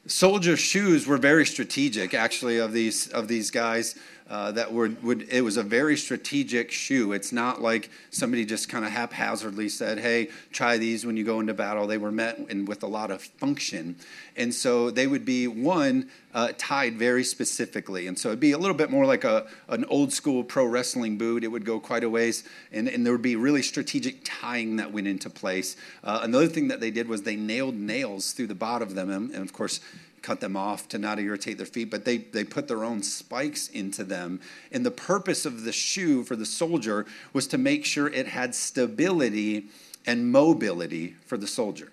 Soldier 0.07 0.57
shoes 0.57 1.07
were 1.07 1.15
very 1.15 1.45
strategic, 1.45 2.13
actually, 2.13 2.57
of 2.57 2.73
these 2.73 3.07
of 3.07 3.29
these 3.29 3.49
guys 3.49 3.95
uh, 4.33 4.51
that 4.51 4.73
were, 4.73 4.89
would, 5.03 5.27
it 5.29 5.41
was 5.41 5.57
a 5.57 5.63
very 5.63 5.95
strategic 5.95 6.71
shoe. 6.71 7.13
It's 7.13 7.31
not 7.31 7.61
like 7.61 7.91
somebody 8.09 8.45
just 8.45 8.67
kind 8.67 8.83
of 8.83 8.89
haphazardly 8.89 9.69
said, 9.69 9.99
hey, 9.99 10.29
try 10.51 10.79
these 10.79 11.05
when 11.05 11.15
you 11.15 11.23
go 11.23 11.39
into 11.39 11.53
battle. 11.53 11.85
They 11.85 11.99
were 11.99 12.11
met 12.11 12.39
in, 12.49 12.65
with 12.65 12.81
a 12.81 12.87
lot 12.87 13.11
of 13.11 13.21
function. 13.21 13.95
And 14.35 14.51
so 14.51 14.89
they 14.89 15.05
would 15.05 15.23
be, 15.23 15.47
one, 15.47 16.09
uh, 16.33 16.53
tied 16.57 16.97
very 16.97 17.23
specifically. 17.23 18.07
And 18.07 18.17
so 18.17 18.29
it'd 18.29 18.39
be 18.39 18.53
a 18.53 18.57
little 18.57 18.75
bit 18.75 18.89
more 18.89 19.05
like 19.05 19.23
a, 19.23 19.45
an 19.67 19.85
old 19.85 20.11
school 20.11 20.43
pro 20.43 20.65
wrestling 20.65 21.19
boot. 21.19 21.43
It 21.43 21.49
would 21.49 21.63
go 21.63 21.79
quite 21.79 22.03
a 22.03 22.09
ways, 22.09 22.43
and, 22.71 22.87
and 22.87 23.05
there 23.05 23.13
would 23.13 23.21
be 23.21 23.35
really 23.35 23.61
strategic 23.61 24.21
tying 24.23 24.77
that 24.77 24.91
went 24.91 25.05
into 25.05 25.29
place. 25.29 25.75
Uh, 26.03 26.21
another 26.23 26.47
thing 26.47 26.69
that 26.69 26.79
they 26.79 26.89
did 26.89 27.07
was 27.07 27.21
they 27.21 27.35
nailed 27.35 27.75
nails 27.75 28.31
through 28.31 28.47
the 28.47 28.55
bottom 28.55 28.87
of 28.87 28.95
them. 28.95 29.11
And, 29.11 29.29
and 29.29 29.45
of 29.45 29.53
course, 29.53 29.79
cut 30.23 30.39
them 30.39 30.57
off 30.57 30.87
to 30.87 30.97
not 30.97 31.19
irritate 31.19 31.57
their 31.57 31.67
feet, 31.67 31.91
but 31.91 32.05
they, 32.05 32.17
they 32.17 32.43
put 32.43 32.67
their 32.67 32.83
own 32.83 33.03
spikes 33.03 33.67
into 33.67 34.03
them. 34.03 34.39
And 34.71 34.83
the 34.83 34.91
purpose 34.91 35.45
of 35.45 35.63
the 35.63 35.71
shoe 35.71 36.23
for 36.23 36.35
the 36.35 36.45
soldier 36.45 37.05
was 37.33 37.45
to 37.47 37.57
make 37.59 37.85
sure 37.85 38.07
it 38.07 38.27
had 38.27 38.55
stability 38.55 39.67
and 40.07 40.31
mobility 40.31 41.15
for 41.27 41.37
the 41.37 41.47
soldier. 41.47 41.91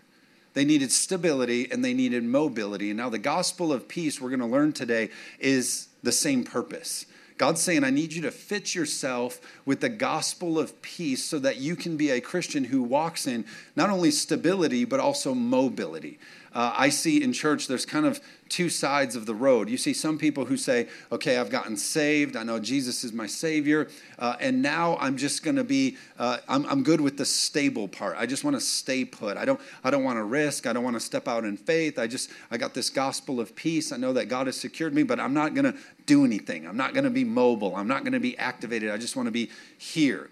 They 0.55 0.65
needed 0.65 0.91
stability 0.91 1.71
and 1.71 1.85
they 1.85 1.95
needed 1.95 2.25
mobility. 2.25 2.91
And 2.91 2.97
now, 2.97 3.09
the 3.09 3.19
gospel 3.19 3.73
of 3.73 3.87
peace 3.87 4.21
we're 4.21 4.31
going 4.31 4.41
to 4.41 4.47
learn 4.47 4.73
today 4.73 5.11
is 5.39 5.89
the 6.03 6.13
same 6.13 6.45
purpose. 6.45 7.07
God's 7.37 7.63
saying, 7.63 7.85
I 7.85 7.91
need 7.91 8.13
you 8.13 8.21
to 8.23 8.31
fit 8.31 8.75
yourself 8.75 9.41
with 9.65 9.81
the 9.81 9.89
gospel 9.89 10.59
of 10.59 10.83
peace 10.83 11.25
so 11.25 11.39
that 11.39 11.57
you 11.57 11.75
can 11.75 11.97
be 11.97 12.11
a 12.11 12.21
Christian 12.21 12.65
who 12.65 12.83
walks 12.83 13.27
in 13.27 13.47
not 13.75 13.89
only 13.89 14.11
stability, 14.11 14.85
but 14.85 15.01
also 15.01 15.35
mobility 15.35 16.19
uh, 16.55 16.75
I 16.77 16.89
see 16.89 17.23
in 17.23 17.33
church 17.33 17.69
there's 17.69 17.87
kind 17.87 18.07
of 18.07 18.21
two 18.49 18.69
sides 18.69 19.15
of 19.15 19.27
the 19.27 19.35
road. 19.35 19.71
You 19.71 19.77
see 19.77 19.95
some 19.95 20.19
people 20.19 20.45
who 20.45 20.57
say, 20.57 20.89
okay, 21.13 21.39
I've 21.39 21.51
gotten 21.51 21.77
saved. 21.77 22.37
I 22.37 22.43
know 22.43 22.59
Jesus 22.59 23.05
is 23.05 23.13
my 23.13 23.27
Savior. 23.27 23.89
Uh, 24.19 24.35
and 24.41 24.61
now 24.61 24.97
I'm 25.01 25.17
just 25.17 25.45
going 25.45 25.57
to 25.57 25.65
be, 25.65 25.97
uh, 26.19 26.39
I'm, 26.49 26.67
I'm 26.67 26.83
good 26.83 27.01
with 27.01 27.17
the 27.17 27.25
stable 27.25 27.87
part. 27.87 28.17
I 28.19 28.27
just 28.27 28.43
want 28.43 28.57
to 28.57 28.61
stay 28.61 29.05
put. 29.05 29.37
I 29.37 29.45
don't, 29.45 29.61
I 29.85 29.91
don't 29.91 30.03
want 30.03 30.19
to 30.19 30.25
risk. 30.25 30.67
I 30.67 30.73
don't 30.73 30.83
want 30.83 30.97
to 30.97 31.01
step 31.01 31.29
out 31.29 31.45
in 31.45 31.57
faith. 31.57 31.99
I 31.99 32.09
just, 32.09 32.31
I 32.51 32.57
got 32.57 32.75
this 32.75 32.91
gospel 32.91 33.39
of 33.39 33.55
peace. 33.55 33.93
I 33.93 33.97
know 33.97 34.13
that 34.15 34.27
God 34.27 34.47
has 34.47 34.57
secured 34.57 34.93
me, 34.93 35.05
but 35.05 35.21
I'm 35.21 35.33
not 35.33 35.55
going 35.55 35.73
to 35.73 35.79
do 36.07 36.25
anything. 36.25 36.67
I'm 36.67 36.77
not 36.77 36.93
going 36.93 37.05
to 37.05 37.11
be 37.11 37.25
mobile. 37.25 37.77
I'm 37.77 37.89
not 37.89 38.03
going 38.03 38.15
to 38.15 38.21
be 38.21 38.37
activated. 38.37 38.91
I 38.91 38.99
just 38.99 39.15
want 39.15 39.29
to 39.29 39.33
be 39.33 39.51
here. 39.79 40.29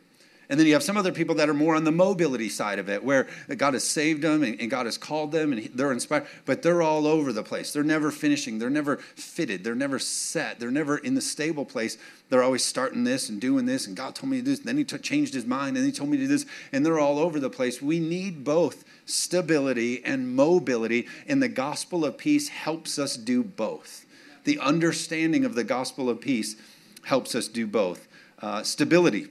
And 0.51 0.59
then 0.59 0.67
you 0.67 0.73
have 0.73 0.83
some 0.83 0.97
other 0.97 1.13
people 1.13 1.35
that 1.35 1.51
are 1.51 1.55
more 1.55 1.77
on 1.77 1.85
the 1.85 1.93
mobility 1.93 2.49
side 2.49 2.79
of 2.79 2.89
it, 2.89 3.05
where 3.05 3.29
God 3.55 3.75
has 3.75 3.85
saved 3.85 4.23
them 4.23 4.43
and, 4.43 4.71
God 4.71 4.87
has 4.87 4.97
called 4.97 5.31
them 5.31 5.53
and 5.53 5.67
they're 5.75 5.93
inspired, 5.93 6.27
but 6.47 6.63
they're 6.63 6.81
all 6.81 7.07
over 7.07 7.35
the 7.35 7.43
place. 7.43 7.73
They're 7.73 7.83
never 7.83 8.11
finishing. 8.11 8.59
They're 8.59 8.71
never 8.71 8.97
fitted. 8.97 9.63
They're 9.63 9.75
never 9.75 9.99
set. 9.99 10.59
They're 10.59 10.71
never 10.71 10.97
in 10.97 11.15
the 11.15 11.21
stable 11.21 11.67
place. 11.67 11.99
They're 12.31 12.43
always 12.43 12.65
starting 12.65 13.05
this 13.05 13.29
and 13.29 13.41
doing 13.41 13.67
this, 13.67 13.87
and 13.87 13.97
God 13.97 14.15
told 14.15 14.31
me 14.31 14.39
to 14.39 14.43
do 14.43 14.51
this. 14.51 14.61
And 14.61 14.69
then 14.69 14.79
He 14.79 14.85
t- 14.85 14.99
changed 14.99 15.35
His 15.35 15.45
mind, 15.45 15.77
and 15.77 15.85
He 15.85 15.93
told 15.93 16.09
me 16.09 16.17
to 16.17 16.23
do 16.23 16.29
this, 16.29 16.47
and 16.73 16.85
they're 16.85 16.99
all 16.99 17.19
over 17.19 17.39
the 17.39 17.51
place. 17.51 17.83
We 17.83 18.01
need 18.01 18.43
both 18.43 18.85
stability 19.05 20.03
and 20.05 20.35
mobility, 20.35 21.07
and 21.27 21.43
the 21.43 21.49
gospel 21.49 22.05
of 22.07 22.17
peace 22.17 22.49
helps 22.49 22.99
us 22.99 23.17
do 23.17 23.43
both. 23.43 24.07
The 24.45 24.59
understanding 24.59 25.45
of 25.45 25.55
the 25.55 25.65
gospel 25.65 26.09
of 26.09 26.21
peace 26.23 26.57
helps 27.05 27.35
us 27.35 27.49
do 27.49 27.67
both. 27.67 28.09
Uh, 28.41 28.63
stability 28.63 29.29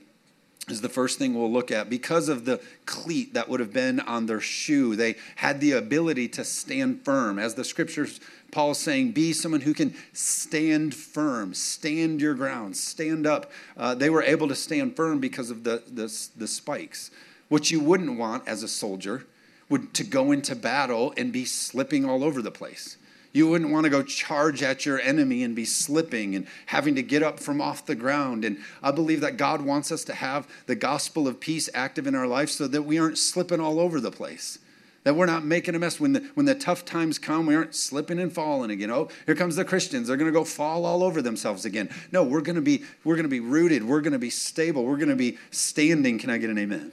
is 0.70 0.80
the 0.80 0.88
first 0.88 1.18
thing 1.18 1.34
we'll 1.34 1.50
look 1.50 1.70
at. 1.70 1.90
Because 1.90 2.28
of 2.28 2.44
the 2.44 2.60
cleat 2.86 3.34
that 3.34 3.48
would 3.48 3.60
have 3.60 3.72
been 3.72 4.00
on 4.00 4.26
their 4.26 4.40
shoe, 4.40 4.96
they 4.96 5.16
had 5.36 5.60
the 5.60 5.72
ability 5.72 6.28
to 6.28 6.44
stand 6.44 7.04
firm. 7.04 7.38
As 7.38 7.54
the 7.54 7.64
scriptures, 7.64 8.20
Paul 8.50 8.72
is 8.72 8.78
saying, 8.78 9.12
be 9.12 9.32
someone 9.32 9.60
who 9.60 9.74
can 9.74 9.94
stand 10.12 10.94
firm, 10.94 11.54
stand 11.54 12.20
your 12.20 12.34
ground, 12.34 12.76
stand 12.76 13.26
up. 13.26 13.50
Uh, 13.76 13.94
they 13.94 14.10
were 14.10 14.22
able 14.22 14.48
to 14.48 14.54
stand 14.54 14.96
firm 14.96 15.18
because 15.20 15.50
of 15.50 15.64
the, 15.64 15.82
the, 15.86 16.12
the 16.36 16.46
spikes. 16.46 17.10
What 17.48 17.70
you 17.70 17.80
wouldn't 17.80 18.18
want 18.18 18.46
as 18.46 18.62
a 18.62 18.68
soldier 18.68 19.26
would 19.68 19.92
to 19.94 20.04
go 20.04 20.32
into 20.32 20.54
battle 20.54 21.12
and 21.16 21.32
be 21.32 21.44
slipping 21.44 22.04
all 22.04 22.24
over 22.24 22.40
the 22.40 22.50
place. 22.50 22.96
You 23.32 23.48
wouldn't 23.48 23.70
want 23.70 23.84
to 23.84 23.90
go 23.90 24.02
charge 24.02 24.62
at 24.62 24.86
your 24.86 25.00
enemy 25.00 25.42
and 25.42 25.54
be 25.54 25.64
slipping 25.64 26.34
and 26.34 26.46
having 26.66 26.94
to 26.94 27.02
get 27.02 27.22
up 27.22 27.38
from 27.38 27.60
off 27.60 27.84
the 27.84 27.94
ground. 27.94 28.44
And 28.44 28.58
I 28.82 28.90
believe 28.90 29.20
that 29.20 29.36
God 29.36 29.60
wants 29.60 29.92
us 29.92 30.02
to 30.04 30.14
have 30.14 30.48
the 30.66 30.74
gospel 30.74 31.28
of 31.28 31.38
peace 31.38 31.68
active 31.74 32.06
in 32.06 32.14
our 32.14 32.26
life 32.26 32.48
so 32.50 32.66
that 32.66 32.82
we 32.82 32.98
aren't 32.98 33.18
slipping 33.18 33.60
all 33.60 33.78
over 33.80 34.00
the 34.00 34.10
place. 34.10 34.58
That 35.04 35.14
we're 35.14 35.26
not 35.26 35.44
making 35.44 35.74
a 35.74 35.78
mess. 35.78 36.00
When 36.00 36.14
the, 36.14 36.20
when 36.34 36.46
the 36.46 36.54
tough 36.54 36.84
times 36.84 37.18
come, 37.18 37.46
we 37.46 37.54
aren't 37.54 37.74
slipping 37.74 38.18
and 38.18 38.32
falling 38.32 38.70
again. 38.70 38.90
Oh, 38.90 39.08
here 39.26 39.34
comes 39.34 39.56
the 39.56 39.64
Christians. 39.64 40.08
They're 40.08 40.16
going 40.16 40.32
to 40.32 40.38
go 40.38 40.44
fall 40.44 40.84
all 40.84 41.02
over 41.02 41.22
themselves 41.22 41.64
again. 41.64 41.90
No, 42.10 42.24
we're 42.24 42.40
going 42.40 42.56
to 42.56 42.62
be, 42.62 42.82
we're 43.04 43.14
going 43.14 43.24
to 43.24 43.30
be 43.30 43.40
rooted. 43.40 43.84
We're 43.84 44.00
going 44.00 44.12
to 44.12 44.18
be 44.18 44.30
stable. 44.30 44.84
We're 44.84 44.96
going 44.96 45.08
to 45.08 45.16
be 45.16 45.38
standing. 45.50 46.18
Can 46.18 46.30
I 46.30 46.38
get 46.38 46.50
an 46.50 46.58
amen? 46.58 46.92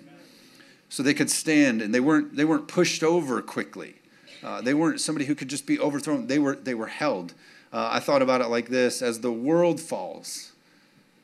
So 0.90 1.02
they 1.02 1.14
could 1.14 1.30
stand 1.30 1.82
and 1.82 1.94
they 1.94 2.00
weren't, 2.00 2.36
they 2.36 2.46
weren't 2.46 2.68
pushed 2.68 3.04
over 3.04 3.42
quickly. 3.42 3.96
Uh, 4.44 4.62
they 4.62 4.74
weren't 4.74 5.02
somebody 5.02 5.26
who 5.26 5.36
could 5.36 5.50
just 5.50 5.66
be 5.66 5.80
overthrown. 5.80 6.28
They 6.28 6.40
were, 6.40 6.56
they 6.56 6.76
were 6.76 6.88
held. 6.88 7.34
Uh, 7.74 7.90
I 7.92 8.00
thought 8.00 8.22
about 8.22 8.42
it 8.42 8.48
like 8.48 8.70
this 8.70 9.02
as 9.02 9.20
the 9.20 9.32
world 9.32 9.82
falls, 9.82 10.52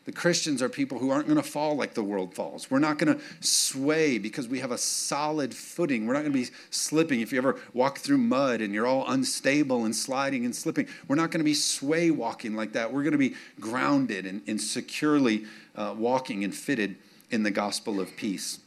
the 0.06 0.12
Christians 0.12 0.64
are 0.64 0.70
people 0.70 0.98
who 0.98 1.12
aren't 1.12 1.28
going 1.28 1.42
to 1.42 1.48
fall 1.48 1.76
like 1.76 1.94
the 1.94 2.04
world 2.04 2.34
falls. 2.34 2.72
We're 2.72 2.80
not 2.80 2.98
going 2.98 3.16
to 3.16 3.24
sway 3.40 4.18
because 4.18 4.48
we 4.48 4.60
have 4.60 4.72
a 4.72 4.78
solid 4.78 5.54
footing. 5.54 6.08
We're 6.08 6.14
not 6.14 6.22
going 6.22 6.34
to 6.34 6.40
be 6.40 6.50
slipping. 6.72 7.22
If 7.22 7.32
you 7.32 7.38
ever 7.38 7.60
walk 7.74 8.00
through 8.00 8.18
mud 8.18 8.62
and 8.62 8.74
you're 8.74 8.88
all 8.88 9.08
unstable 9.08 9.86
and 9.86 9.96
sliding 9.96 10.44
and 10.44 10.56
slipping, 10.56 10.88
we're 11.08 11.18
not 11.18 11.30
going 11.30 11.40
to 11.40 11.46
be 11.46 11.54
sway 11.54 12.10
walking 12.10 12.56
like 12.56 12.74
that. 12.74 12.92
We're 12.92 13.04
going 13.04 13.12
to 13.12 13.20
be 13.20 13.36
grounded 13.60 14.26
and, 14.26 14.42
and 14.48 14.60
securely 14.60 15.46
uh, 15.76 15.94
walking 15.96 16.44
and 16.44 16.54
fitted 16.54 16.96
in 17.30 17.44
the 17.44 17.52
gospel 17.52 18.02
of 18.02 18.16
peace. 18.18 18.60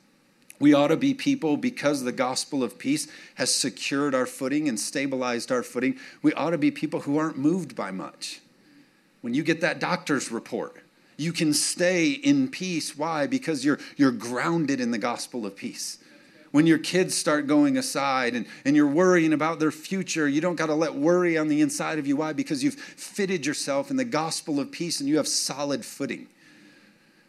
We 0.64 0.72
ought 0.72 0.88
to 0.88 0.96
be 0.96 1.12
people 1.12 1.58
because 1.58 2.04
the 2.04 2.10
gospel 2.10 2.64
of 2.64 2.78
peace 2.78 3.06
has 3.34 3.54
secured 3.54 4.14
our 4.14 4.24
footing 4.24 4.66
and 4.66 4.80
stabilized 4.80 5.52
our 5.52 5.62
footing. 5.62 5.98
We 6.22 6.32
ought 6.32 6.52
to 6.52 6.58
be 6.58 6.70
people 6.70 7.00
who 7.00 7.18
aren't 7.18 7.36
moved 7.36 7.76
by 7.76 7.90
much. 7.90 8.40
When 9.20 9.34
you 9.34 9.42
get 9.42 9.60
that 9.60 9.78
doctor's 9.78 10.32
report, 10.32 10.82
you 11.18 11.34
can 11.34 11.52
stay 11.52 12.12
in 12.12 12.48
peace. 12.48 12.96
Why? 12.96 13.26
Because 13.26 13.62
you're, 13.62 13.78
you're 13.98 14.10
grounded 14.10 14.80
in 14.80 14.90
the 14.90 14.96
gospel 14.96 15.44
of 15.44 15.54
peace. 15.54 15.98
When 16.50 16.66
your 16.66 16.78
kids 16.78 17.14
start 17.14 17.46
going 17.46 17.76
aside 17.76 18.34
and, 18.34 18.46
and 18.64 18.74
you're 18.74 18.86
worrying 18.86 19.34
about 19.34 19.58
their 19.58 19.70
future, 19.70 20.26
you 20.26 20.40
don't 20.40 20.56
got 20.56 20.68
to 20.68 20.74
let 20.74 20.94
worry 20.94 21.36
on 21.36 21.48
the 21.48 21.60
inside 21.60 21.98
of 21.98 22.06
you. 22.06 22.16
Why? 22.16 22.32
Because 22.32 22.64
you've 22.64 22.76
fitted 22.76 23.44
yourself 23.44 23.90
in 23.90 23.98
the 23.98 24.04
gospel 24.06 24.58
of 24.58 24.72
peace 24.72 24.98
and 24.98 25.10
you 25.10 25.18
have 25.18 25.28
solid 25.28 25.84
footing. 25.84 26.26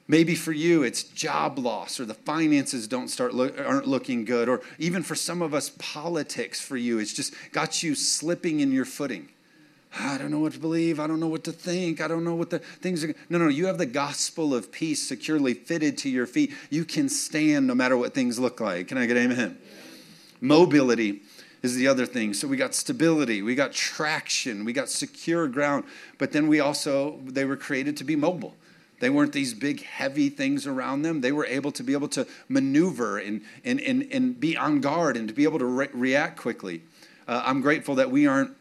Maybe 0.07 0.35
for 0.35 0.51
you, 0.51 0.83
it's 0.83 1.03
job 1.03 1.57
loss 1.57 2.00
or 2.00 2.05
the 2.05 2.13
finances 2.13 2.88
don't 2.88 3.07
start 3.07 3.33
aren't 3.33 3.88
looking 3.88 4.24
good, 4.24 4.47
or 4.47 4.62
even 4.77 5.01
for 5.01 5.15
some 5.15 5.41
of 5.41 5.53
us, 5.53 5.71
politics 5.79 6.62
for 6.62 6.77
you. 6.77 7.00
It's 7.00 7.13
just 7.13 7.33
got 7.51 7.81
you 7.81 7.95
slipping 7.95 8.59
in 8.59 8.71
your 8.71 8.85
footing. 8.85 9.29
Ah, 9.95 10.15
I 10.15 10.17
don't 10.17 10.29
know 10.29 10.39
what 10.39 10.53
to 10.53 10.59
believe. 10.59 11.00
I 11.00 11.07
don't 11.07 11.19
know 11.19 11.27
what 11.27 11.43
to 11.45 11.51
think. 11.51 12.01
I 12.01 12.07
don't 12.07 12.24
know 12.24 12.35
what 12.35 12.50
the 12.50 12.59
things 12.59 13.03
are. 13.03 13.15
No, 13.29 13.39
no, 13.39 13.47
you 13.47 13.65
have 13.65 13.77
the 13.77 13.85
gospel 13.85 14.53
of 14.53 14.71
peace 14.71 15.01
securely 15.01 15.53
fitted 15.53 15.97
to 16.00 16.09
your 16.09 16.27
feet. 16.27 16.53
You 16.69 16.85
can 16.85 17.09
stand 17.09 17.65
no 17.65 17.74
matter 17.74 17.97
what 17.97 18.13
things 18.13 18.38
look 18.38 18.59
like. 18.59 18.89
Can 18.89 18.97
I 18.97 19.07
get 19.07 19.17
amen? 19.17 19.57
Mobility 20.41 21.21
is 21.63 21.75
the 21.75 21.88
other 21.88 22.05
thing. 22.05 22.33
So 22.33 22.47
we 22.47 22.57
got 22.57 22.75
stability, 22.75 23.41
we 23.41 23.55
got 23.55 23.71
traction, 23.71 24.65
we 24.65 24.74
got 24.74 24.89
secure 24.89 25.47
ground, 25.47 25.85
but 26.17 26.31
then 26.31 26.47
we 26.47 26.59
also, 26.59 27.19
they 27.24 27.45
were 27.45 27.57
created 27.57 27.97
to 27.97 28.03
be 28.03 28.15
mobile. 28.15 28.53
They 29.00 29.10
weren't 29.10 29.34
these 29.34 29.54
big, 29.54 29.84
heavy 29.84 30.30
things 30.30 30.66
around 30.66 31.02
them. 31.02 31.22
They 31.22 31.32
were 31.32 31.46
able 31.46 31.72
to 31.74 31.84
be 31.84 31.94
able 31.94 32.08
to 32.10 32.25
maneuver 32.48 33.18
and, 33.18 33.42
and, 33.64 33.82
and, 33.82 34.08
and 34.12 34.40
be 34.40 34.56
on 34.56 34.80
guard 34.82 35.18
and 35.18 35.28
to 35.28 35.34
be 35.34 35.44
able 35.44 35.60
to 35.60 35.66
re- 35.66 35.90
react 35.94 36.38
quickly. 36.38 36.82
Uh, 37.28 37.44
I'm 37.46 37.62
grateful 37.62 37.96
that 37.96 38.10
we 38.10 38.25
aren't 38.25 38.52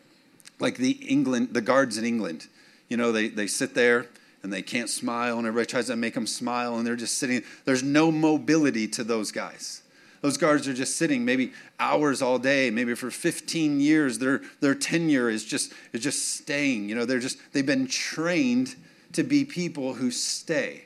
like 0.59 0.77
the 0.77 0.93
England, 0.93 1.51
the 1.53 1.61
guards 1.61 1.99
in 1.99 2.05
England. 2.05 2.49
You 2.89 2.97
know, 2.97 3.13
they, 3.13 3.29
they 3.29 3.47
sit 3.47 3.75
there 3.75 4.07
and 4.43 4.53
they 4.53 4.63
can't 4.63 4.91
smile, 4.91 5.39
and 5.39 5.47
everybody 5.47 5.67
tries 5.67 5.87
to 5.87 5.97
make 5.97 6.15
them 6.15 6.27
smile, 6.27 6.77
and 6.77 6.87
they're 6.87 6.97
just 6.97 7.17
sitting. 7.17 7.43
There's 7.65 7.83
no 7.83 8.13
mobility 8.13 8.87
to 8.89 9.05
those 9.05 9.33
guys. 9.33 9.83
Those 10.21 10.37
guards 10.37 10.67
are 10.69 10.75
just 10.75 10.97
sitting 10.97 11.25
maybe 11.25 11.53
hours 11.79 12.23
all 12.23 12.39
day, 12.39 12.71
maybe 12.71 12.95
for 12.95 13.11
15 13.11 13.81
years. 13.81 14.19
Their, 14.19 14.41
their 14.61 14.75
tenure 14.75 15.29
is 15.29 15.45
just, 15.45 15.73
is 15.93 16.03
just 16.03 16.37
staying. 16.37 16.89
You 16.89 16.95
know, 16.95 17.05
they're 17.05 17.21
just, 17.21 17.39
they've 17.53 17.65
been 17.65 17.87
trained 17.87 18.75
to 19.15 19.23
be 19.23 19.45
people 19.45 19.95
who 19.95 20.11
stay. 20.11 20.85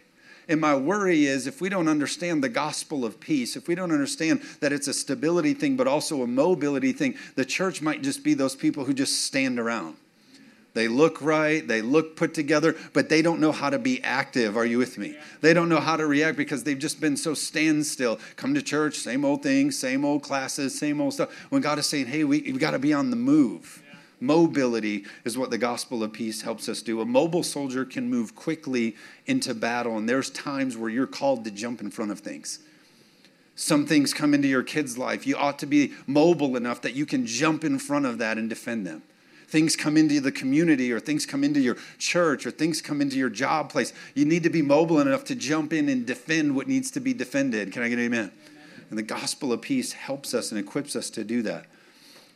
And 0.49 0.61
my 0.61 0.75
worry 0.75 1.26
is 1.26 1.47
if 1.47 1.61
we 1.61 1.68
don't 1.68 1.88
understand 1.88 2.42
the 2.42 2.49
gospel 2.49 3.04
of 3.04 3.20
peace, 3.20 3.54
if 3.54 3.68
we 3.68 3.75
don't 3.75 3.92
understand 3.92 4.40
that 4.61 4.73
it's 4.73 4.88
a 4.88 4.94
stability 4.94 5.52
thing, 5.52 5.76
but 5.76 5.87
also 5.87 6.23
a 6.23 6.26
mobility 6.26 6.92
thing, 6.92 7.16
the 7.35 7.44
church 7.44 7.82
might 7.82 8.02
just 8.02 8.25
be 8.25 8.32
those 8.32 8.56
people 8.56 8.85
who 8.85 8.94
just 8.94 9.26
stand 9.26 9.58
around. 9.58 9.97
They 10.75 10.88
look 10.88 11.20
right, 11.20 11.66
they 11.66 11.82
look 11.82 12.14
put 12.16 12.35
together, 12.35 12.76
but 12.92 13.08
they 13.08 13.20
don't 13.20 13.40
know 13.40 13.52
how 13.52 13.68
to 13.68 13.78
be 13.78 14.02
active. 14.04 14.56
Are 14.56 14.64
you 14.64 14.78
with 14.78 14.97
me? 14.97 15.18
They 15.40 15.52
don't 15.52 15.68
know 15.68 15.80
how 15.80 15.97
to 15.97 16.06
react 16.06 16.37
because 16.37 16.62
they've 16.62 16.78
just 16.78 17.00
been 17.00 17.16
so 17.16 17.35
standstill. 17.35 18.20
Come 18.37 18.54
to 18.54 18.62
church, 18.62 18.97
same 18.97 19.25
old 19.25 19.42
things, 19.42 19.78
same 19.78 20.04
old 20.04 20.23
classes, 20.23 20.78
same 20.78 21.00
old 21.00 21.14
stuff. 21.14 21.32
When 21.50 21.62
God 21.62 21.78
is 21.78 21.87
saying, 21.87 22.06
hey, 22.06 22.23
we, 22.25 22.40
have 22.42 22.61
got 22.61 22.70
to 22.73 22.78
be 22.78 22.92
on 22.92 23.11
the 23.11 23.16
move. 23.16 23.82
Mobility 24.20 25.04
is 25.25 25.38
what 25.38 25.50
the 25.50 25.58
gospel 25.58 26.02
of 26.02 26.12
peace 26.12 26.42
helps 26.42 26.68
us 26.68 26.82
do. 26.82 27.00
A 27.00 27.06
mobile 27.06 27.44
soldier 27.44 27.84
can 27.84 28.10
move 28.10 28.34
quickly 28.34 28.96
into 29.26 29.54
battle, 29.54 29.96
and 29.96 30.08
there's 30.08 30.30
times 30.30 30.76
where 30.76 30.90
you're 30.90 31.06
called 31.06 31.44
to 31.44 31.50
jump 31.50 31.80
in 31.80 31.90
front 31.90 32.10
of 32.10 32.20
things. 32.20 32.58
Some 33.54 33.87
things 33.87 34.12
come 34.12 34.34
into 34.34 34.48
your 34.48 34.62
kid's 34.62 34.98
life. 34.98 35.26
You 35.26 35.37
ought 35.37 35.58
to 35.60 35.66
be 35.66 35.92
mobile 36.06 36.56
enough 36.56 36.82
that 36.82 36.94
you 36.94 37.06
can 37.06 37.26
jump 37.26 37.64
in 37.64 37.78
front 37.78 38.06
of 38.06 38.18
that 38.18 38.38
and 38.38 38.48
defend 38.48 38.87
them. 38.87 39.02
Things 39.46 39.76
come 39.76 39.96
into 39.96 40.20
the 40.20 40.32
community, 40.32 40.92
or 40.92 41.00
things 41.00 41.25
come 41.25 41.44
into 41.44 41.60
your 41.60 41.76
church, 41.98 42.44
or 42.44 42.50
things 42.50 42.82
come 42.82 43.00
into 43.00 43.16
your 43.16 43.30
job 43.30 43.70
place. 43.70 43.92
You 44.14 44.25
need 44.25 44.42
to 44.42 44.50
be 44.50 44.62
mobile 44.62 45.00
enough 45.00 45.25
to 45.25 45.34
jump 45.34 45.72
in 45.72 45.88
and 45.88 46.04
defend 46.04 46.56
what 46.56 46.66
needs 46.66 46.90
to 46.92 47.00
be 47.00 47.14
defended. 47.14 47.72
Can 47.72 47.82
I 47.82 47.88
get 47.88 47.98
amen? 47.98 48.32
amen. 48.32 48.32
And 48.90 48.98
the 48.98 49.02
gospel 49.02 49.52
of 49.52 49.62
peace 49.62 49.92
helps 49.92 50.34
us 50.34 50.50
and 50.50 50.60
equips 50.60 50.96
us 50.96 51.08
to 51.10 51.25
do 51.25 51.42
that 51.42 51.66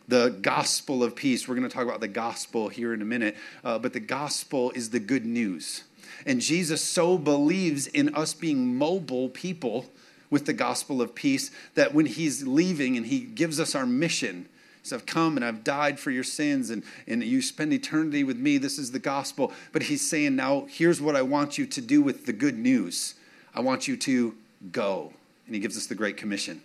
the 0.09 0.31
gospel 0.41 1.03
of 1.03 1.15
peace. 1.15 1.47
We're 1.47 1.55
going 1.55 1.69
to 1.69 1.75
talk 1.75 1.85
about 1.85 2.01
the 2.01 2.09
gospel 2.09 2.69
here 2.69 2.93
in 2.93 3.03
a 3.03 3.05
minute, 3.07 3.37
uh, 3.65 3.79
but 3.79 3.93
the 3.93 4.01
gospel 4.01 4.71
is 4.73 4.91
the 4.91 5.01
good 5.01 5.25
news. 5.25 5.85
And 6.27 6.41
Jesus 6.41 6.83
so 6.83 7.19
believes 7.19 7.87
in 7.87 8.15
us 8.15 8.35
being 8.35 8.77
mobile 8.77 9.29
people 9.29 9.87
with 10.31 10.47
the 10.47 10.53
gospel 10.53 11.03
of 11.03 11.15
peace 11.15 11.51
that 11.75 11.95
when 11.95 12.07
he's 12.07 12.47
leaving 12.47 12.97
and 12.97 13.07
he 13.07 13.21
gives 13.21 13.61
us 13.61 13.75
our 13.75 13.87
mission, 13.87 14.49
so 14.83 14.97
I've 14.97 15.07
come 15.07 15.37
and 15.37 15.45
I've 15.45 15.63
died 15.63 16.01
for 16.01 16.11
your 16.11 16.25
sins, 16.25 16.71
and, 16.71 16.83
and 17.07 17.23
you 17.23 17.41
spend 17.41 17.73
eternity 17.73 18.25
with 18.25 18.37
me. 18.37 18.59
This 18.59 18.79
is 18.79 18.91
the 18.91 18.99
gospel. 18.99 19.53
But 19.73 19.85
he's 19.85 20.09
saying, 20.09 20.35
now 20.35 20.67
here's 20.69 21.01
what 21.01 21.15
I 21.15 21.23
want 21.23 21.57
you 21.57 21.67
to 21.67 21.81
do 21.81 22.03
with 22.03 22.27
the 22.27 22.33
good 22.33 22.59
news 22.59 23.15
I 23.55 23.61
want 23.61 23.87
you 23.87 23.97
to 23.99 24.35
go. 24.73 25.13
And 25.47 25.55
he 25.55 25.61
gives 25.61 25.77
us 25.77 25.87
the 25.87 25.95
Great 25.95 26.17
Commission. 26.17 26.63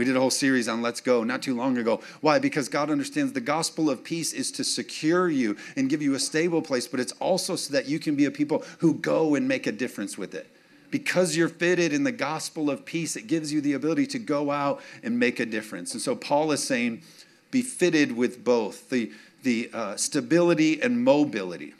We 0.00 0.06
did 0.06 0.16
a 0.16 0.20
whole 0.20 0.30
series 0.30 0.66
on 0.66 0.80
Let's 0.80 1.02
Go 1.02 1.24
not 1.24 1.42
too 1.42 1.54
long 1.54 1.76
ago. 1.76 2.00
Why? 2.22 2.38
Because 2.38 2.70
God 2.70 2.88
understands 2.88 3.34
the 3.34 3.40
gospel 3.42 3.90
of 3.90 4.02
peace 4.02 4.32
is 4.32 4.50
to 4.52 4.64
secure 4.64 5.28
you 5.28 5.58
and 5.76 5.90
give 5.90 6.00
you 6.00 6.14
a 6.14 6.18
stable 6.18 6.62
place, 6.62 6.88
but 6.88 7.00
it's 7.00 7.12
also 7.20 7.54
so 7.54 7.74
that 7.74 7.84
you 7.84 7.98
can 7.98 8.16
be 8.16 8.24
a 8.24 8.30
people 8.30 8.64
who 8.78 8.94
go 8.94 9.34
and 9.34 9.46
make 9.46 9.66
a 9.66 9.72
difference 9.72 10.16
with 10.16 10.34
it. 10.34 10.50
Because 10.90 11.36
you're 11.36 11.50
fitted 11.50 11.92
in 11.92 12.04
the 12.04 12.12
gospel 12.12 12.70
of 12.70 12.86
peace, 12.86 13.14
it 13.14 13.26
gives 13.26 13.52
you 13.52 13.60
the 13.60 13.74
ability 13.74 14.06
to 14.06 14.18
go 14.18 14.50
out 14.50 14.80
and 15.02 15.18
make 15.18 15.38
a 15.38 15.44
difference. 15.44 15.92
And 15.92 16.00
so 16.00 16.16
Paul 16.16 16.50
is 16.52 16.62
saying, 16.62 17.02
be 17.50 17.60
fitted 17.60 18.16
with 18.16 18.42
both 18.42 18.88
the, 18.88 19.12
the 19.42 19.68
uh, 19.70 19.96
stability 19.96 20.80
and 20.80 21.04
mobility. 21.04 21.74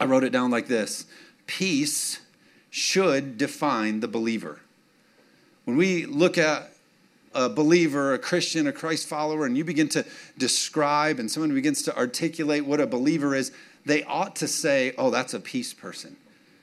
I 0.00 0.06
wrote 0.06 0.24
it 0.24 0.30
down 0.30 0.50
like 0.50 0.68
this 0.68 1.04
Peace 1.46 2.20
should 2.70 3.36
define 3.36 4.00
the 4.00 4.08
believer. 4.08 4.60
When 5.66 5.76
we 5.76 6.06
look 6.06 6.38
at 6.38 6.70
a 7.34 7.48
believer, 7.48 8.14
a 8.14 8.18
Christian, 8.18 8.66
a 8.66 8.72
Christ 8.72 9.08
follower, 9.08 9.46
and 9.46 9.56
you 9.56 9.64
begin 9.64 9.88
to 9.90 10.04
describe 10.38 11.18
and 11.18 11.30
someone 11.30 11.52
begins 11.54 11.82
to 11.82 11.96
articulate 11.96 12.64
what 12.64 12.80
a 12.80 12.86
believer 12.86 13.34
is, 13.34 13.52
they 13.84 14.02
ought 14.04 14.36
to 14.36 14.48
say, 14.48 14.94
oh, 14.96 15.10
that's 15.10 15.34
a 15.34 15.40
peace 15.40 15.74
person. 15.74 16.16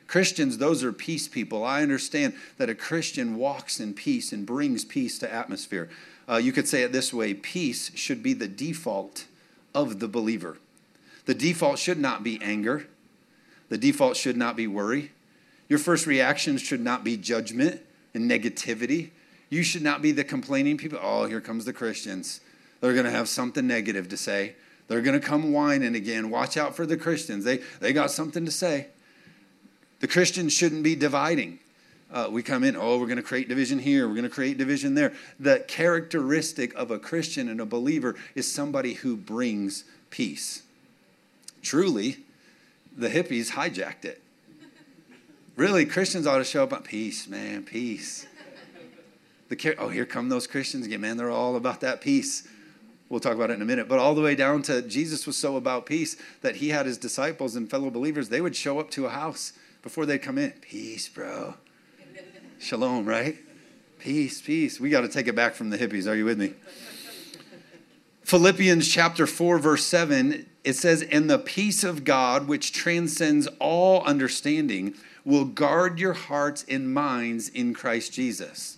Christians, 0.08 0.58
those 0.58 0.84
are 0.84 0.92
peace 0.92 1.28
people. 1.28 1.63
I 1.63 1.82
understand 1.82 2.34
that 2.58 2.70
a 2.70 2.75
Christian 2.75 3.38
walks 3.38 3.80
in 3.80 3.94
peace 3.94 4.34
and 4.34 4.46
brings 4.46 4.84
peace 4.84 5.18
to 5.20 5.34
atmosphere. 5.34 5.90
Uh, 6.28 6.36
you 6.36 6.51
could 6.51 6.68
say 6.68 6.84
it 6.84 6.92
this 6.92 7.13
way 7.13 7.34
peace 7.34 7.92
should 7.96 8.22
be 8.22 8.34
the 8.34 8.48
default 8.48 9.25
of 9.74 10.00
the 10.00 10.08
believer. 10.08 10.58
The 11.25 11.34
default 11.34 11.80
should 11.80 12.00
not 12.00 12.24
be 12.24 12.42
anger, 12.42 12.88
the 13.70 13.78
default 13.78 14.18
should 14.18 14.36
not 14.36 14.58
be 14.58 14.68
worry. 14.68 15.12
Your 15.70 15.80
first 15.80 16.06
reaction 16.06 16.58
should 16.58 16.82
not 16.82 17.06
be 17.06 17.16
judgment 17.16 17.82
and 18.13 18.30
negativity. 18.30 19.12
You 19.51 19.63
should 19.63 19.81
not 19.81 20.01
be 20.01 20.13
the 20.13 20.24
complaining 20.24 20.77
people. 20.77 20.98
Oh, 21.00 21.25
here 21.25 21.41
comes 21.41 21.65
the 21.65 21.74
Christians. 21.74 22.39
They're 22.79 22.93
going 22.93 23.05
to 23.05 23.12
have 23.12 23.27
something 23.27 23.67
negative 23.67 24.08
to 24.08 24.17
say. 24.17 24.55
They're 24.88 25.01
going 25.01 25.20
to 25.20 25.25
come 25.25 25.51
whining 25.51 25.93
again. 25.93 26.29
Watch 26.29 26.55
out 26.55 26.74
for 26.74 26.86
the 26.86 26.96
Christians. 26.96 27.43
They, 27.43 27.60
they 27.81 27.91
got 27.91 28.12
something 28.12 28.46
to 28.46 28.51
say. 28.51 28.88
The 30.00 30.08
Christians 30.08 30.53
shouldn't 30.53 30.84
be 30.84 30.96
dividing. 30.96 31.60
Uh, 32.10 32.29
we 32.31 32.41
come 32.41 32.63
in, 32.63 32.77
oh, 32.77 32.98
we're 32.98 33.05
going 33.05 33.17
to 33.17 33.24
create 33.24 33.48
division 33.48 33.79
here, 33.79 34.05
we're 34.05 34.15
going 34.15 34.24
to 34.24 34.29
create 34.29 34.58
division 34.58 34.96
there. 34.96 35.13
The 35.39 35.60
characteristic 35.67 36.74
of 36.75 36.91
a 36.91 37.00
Christian 37.00 37.48
and 37.48 37.62
a 37.62 37.65
believer 37.65 38.15
is 38.36 38.51
somebody 38.51 38.96
who 38.96 39.15
brings 39.15 39.86
peace. 40.10 40.63
Truly, 41.62 42.17
the 42.98 43.10
hippies 43.10 43.51
hijacked 43.51 44.03
it. 44.03 44.22
Really, 45.55 45.86
Christians 45.86 46.27
ought 46.27 46.39
to 46.39 46.43
show 46.43 46.63
up 46.63 46.74
on 46.74 46.84
peace, 46.84 47.27
man, 47.27 47.63
peace 47.63 48.25
the 49.51 49.75
oh 49.77 49.89
here 49.89 50.05
come 50.05 50.29
those 50.29 50.48
christians 50.48 50.86
again 50.86 51.01
man. 51.01 51.17
They're 51.17 51.29
all 51.29 51.55
about 51.55 51.81
that 51.81 52.01
peace. 52.01 52.48
We'll 53.10 53.20
talk 53.20 53.36
about 53.36 53.51
it 53.51 53.55
in 53.55 53.62
a 53.62 53.65
minute. 53.65 53.89
But 53.89 54.00
all 54.00 54.15
the 54.15 54.22
way 54.22 54.36
down 54.36 54.62
to 54.63 54.81
jesus 54.81 55.27
was 55.27 55.38
so 55.38 55.58
about 55.58 55.86
peace 55.86 56.15
that 56.41 56.55
he 56.55 56.70
had 56.70 56.86
his 56.86 56.98
disciples 56.98 57.55
and 57.55 57.70
fellow 57.70 57.89
believers 57.89 58.29
they 58.29 58.41
would 58.41 58.55
show 58.55 58.79
up 58.79 58.89
to 58.91 59.05
a 59.05 59.10
house 59.10 59.53
before 59.81 60.05
they'd 60.05 60.20
come 60.20 60.38
in. 60.38 60.51
Peace 60.62 61.10
bro. 61.10 61.55
Shalom 62.60 63.05
right? 63.05 63.38
Peace 64.00 64.41
peace. 64.41 64.79
We 64.79 64.89
got 64.89 65.01
to 65.01 65.10
take 65.10 65.27
it 65.27 65.36
back 65.36 65.53
from 65.53 65.70
the 65.70 65.77
hippies. 65.77 66.10
Are 66.10 66.15
you 66.15 66.25
with 66.25 66.39
me? 66.39 66.53
Philippians 68.24 68.88
chapter 68.88 69.27
4 69.27 69.60
verse 69.60 69.86
7 69.86 70.48
it 70.63 70.74
says, 70.74 71.01
And 71.01 71.29
the 71.29 71.39
peace 71.39 71.84
of 71.84 72.03
God, 72.03 72.48
which 72.48 72.72
transcends 72.72 73.48
all 73.60 74.03
understanding, 74.03 74.93
will 75.25 75.46
guard 75.46 76.00
your 76.00 76.13
hearts 76.13 76.65
and 76.70 76.93
minds 76.93 77.50
in 77.50 77.74
Christ 77.74 78.13
Jesus. 78.13 78.77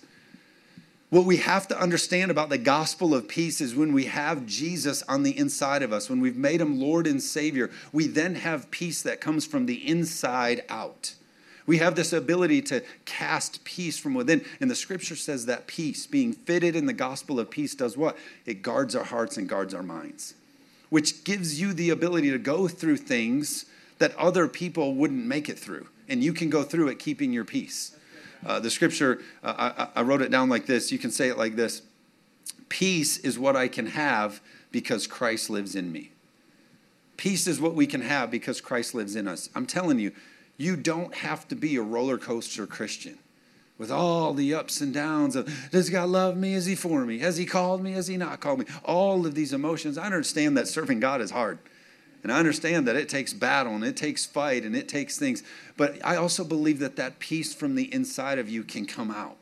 What 1.14 1.26
we 1.26 1.36
have 1.36 1.68
to 1.68 1.80
understand 1.80 2.32
about 2.32 2.48
the 2.48 2.58
gospel 2.58 3.14
of 3.14 3.28
peace 3.28 3.60
is 3.60 3.76
when 3.76 3.92
we 3.92 4.06
have 4.06 4.46
Jesus 4.46 5.00
on 5.04 5.22
the 5.22 5.38
inside 5.38 5.84
of 5.84 5.92
us, 5.92 6.10
when 6.10 6.20
we've 6.20 6.36
made 6.36 6.60
him 6.60 6.80
Lord 6.80 7.06
and 7.06 7.22
Savior, 7.22 7.70
we 7.92 8.08
then 8.08 8.34
have 8.34 8.68
peace 8.72 9.00
that 9.02 9.20
comes 9.20 9.46
from 9.46 9.66
the 9.66 9.86
inside 9.88 10.64
out. 10.68 11.14
We 11.66 11.78
have 11.78 11.94
this 11.94 12.12
ability 12.12 12.62
to 12.62 12.82
cast 13.04 13.62
peace 13.62 13.96
from 13.96 14.14
within. 14.14 14.44
And 14.60 14.68
the 14.68 14.74
scripture 14.74 15.14
says 15.14 15.46
that 15.46 15.68
peace, 15.68 16.04
being 16.04 16.32
fitted 16.32 16.74
in 16.74 16.86
the 16.86 16.92
gospel 16.92 17.38
of 17.38 17.48
peace, 17.48 17.76
does 17.76 17.96
what? 17.96 18.18
It 18.44 18.62
guards 18.62 18.96
our 18.96 19.04
hearts 19.04 19.36
and 19.36 19.48
guards 19.48 19.72
our 19.72 19.84
minds, 19.84 20.34
which 20.90 21.22
gives 21.22 21.60
you 21.60 21.74
the 21.74 21.90
ability 21.90 22.32
to 22.32 22.38
go 22.38 22.66
through 22.66 22.96
things 22.96 23.66
that 24.00 24.16
other 24.16 24.48
people 24.48 24.96
wouldn't 24.96 25.24
make 25.24 25.48
it 25.48 25.60
through. 25.60 25.86
And 26.08 26.24
you 26.24 26.32
can 26.32 26.50
go 26.50 26.64
through 26.64 26.88
it 26.88 26.98
keeping 26.98 27.32
your 27.32 27.44
peace. 27.44 27.93
Uh, 28.44 28.60
the 28.60 28.70
scripture, 28.70 29.20
uh, 29.42 29.88
I, 29.94 30.00
I 30.00 30.02
wrote 30.02 30.22
it 30.22 30.30
down 30.30 30.48
like 30.48 30.66
this. 30.66 30.92
You 30.92 30.98
can 30.98 31.10
say 31.10 31.28
it 31.28 31.38
like 31.38 31.56
this 31.56 31.82
Peace 32.68 33.18
is 33.18 33.38
what 33.38 33.56
I 33.56 33.68
can 33.68 33.86
have 33.86 34.40
because 34.70 35.06
Christ 35.06 35.50
lives 35.50 35.74
in 35.74 35.92
me. 35.92 36.10
Peace 37.16 37.46
is 37.46 37.60
what 37.60 37.74
we 37.74 37.86
can 37.86 38.00
have 38.00 38.30
because 38.30 38.60
Christ 38.60 38.94
lives 38.94 39.14
in 39.14 39.28
us. 39.28 39.48
I'm 39.54 39.66
telling 39.66 39.98
you, 39.98 40.12
you 40.56 40.76
don't 40.76 41.14
have 41.14 41.46
to 41.48 41.54
be 41.54 41.76
a 41.76 41.82
roller 41.82 42.18
coaster 42.18 42.66
Christian 42.66 43.18
with 43.78 43.90
all 43.90 44.34
the 44.34 44.54
ups 44.54 44.80
and 44.80 44.94
downs 44.94 45.36
of 45.36 45.48
does 45.70 45.90
God 45.90 46.08
love 46.08 46.36
me? 46.36 46.54
Is 46.54 46.66
He 46.66 46.74
for 46.74 47.04
me? 47.04 47.18
Has 47.20 47.36
He 47.36 47.46
called 47.46 47.82
me? 47.82 47.92
Has 47.92 48.06
He 48.06 48.16
not 48.16 48.40
called 48.40 48.60
me? 48.60 48.66
All 48.84 49.26
of 49.26 49.34
these 49.34 49.52
emotions. 49.52 49.98
I 49.98 50.06
understand 50.06 50.56
that 50.56 50.68
serving 50.68 51.00
God 51.00 51.20
is 51.20 51.30
hard. 51.30 51.58
And 52.24 52.32
I 52.32 52.38
understand 52.38 52.88
that 52.88 52.96
it 52.96 53.08
takes 53.08 53.34
battle 53.34 53.74
and 53.74 53.84
it 53.84 53.96
takes 53.96 54.24
fight 54.24 54.64
and 54.64 54.74
it 54.74 54.88
takes 54.88 55.18
things. 55.18 55.42
But 55.76 56.04
I 56.04 56.16
also 56.16 56.42
believe 56.42 56.78
that 56.78 56.96
that 56.96 57.18
peace 57.18 57.54
from 57.54 57.74
the 57.74 57.92
inside 57.94 58.38
of 58.38 58.48
you 58.48 58.64
can 58.64 58.86
come 58.86 59.10
out. 59.10 59.36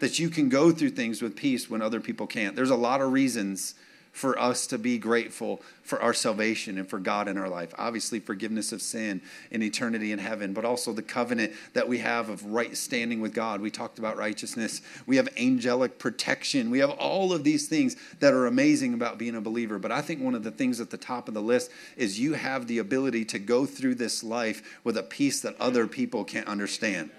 That 0.00 0.18
you 0.18 0.28
can 0.28 0.48
go 0.48 0.72
through 0.72 0.90
things 0.90 1.22
with 1.22 1.36
peace 1.36 1.70
when 1.70 1.80
other 1.80 2.00
people 2.00 2.26
can't. 2.26 2.56
There's 2.56 2.70
a 2.70 2.76
lot 2.76 3.00
of 3.00 3.12
reasons 3.12 3.76
for 4.14 4.38
us 4.38 4.68
to 4.68 4.78
be 4.78 4.96
grateful 4.96 5.60
for 5.82 6.00
our 6.00 6.14
salvation 6.14 6.78
and 6.78 6.88
for 6.88 7.00
God 7.00 7.26
in 7.26 7.36
our 7.36 7.48
life. 7.48 7.74
Obviously, 7.76 8.20
forgiveness 8.20 8.70
of 8.70 8.80
sin 8.80 9.20
and 9.50 9.60
eternity 9.60 10.12
in 10.12 10.20
heaven, 10.20 10.52
but 10.52 10.64
also 10.64 10.92
the 10.92 11.02
covenant 11.02 11.52
that 11.72 11.88
we 11.88 11.98
have 11.98 12.28
of 12.28 12.44
right 12.46 12.76
standing 12.76 13.20
with 13.20 13.34
God. 13.34 13.60
We 13.60 13.72
talked 13.72 13.98
about 13.98 14.16
righteousness. 14.16 14.82
We 15.04 15.16
have 15.16 15.28
angelic 15.36 15.98
protection. 15.98 16.70
We 16.70 16.78
have 16.78 16.90
all 16.90 17.32
of 17.32 17.42
these 17.42 17.66
things 17.66 17.96
that 18.20 18.32
are 18.32 18.46
amazing 18.46 18.94
about 18.94 19.18
being 19.18 19.34
a 19.34 19.40
believer. 19.40 19.80
But 19.80 19.90
I 19.90 20.00
think 20.00 20.22
one 20.22 20.36
of 20.36 20.44
the 20.44 20.52
things 20.52 20.80
at 20.80 20.90
the 20.90 20.96
top 20.96 21.26
of 21.26 21.34
the 21.34 21.42
list 21.42 21.72
is 21.96 22.20
you 22.20 22.34
have 22.34 22.68
the 22.68 22.78
ability 22.78 23.24
to 23.26 23.40
go 23.40 23.66
through 23.66 23.96
this 23.96 24.22
life 24.22 24.78
with 24.84 24.96
a 24.96 25.02
peace 25.02 25.40
that 25.40 25.60
other 25.60 25.88
people 25.88 26.22
can't 26.22 26.46
understand. 26.46 27.10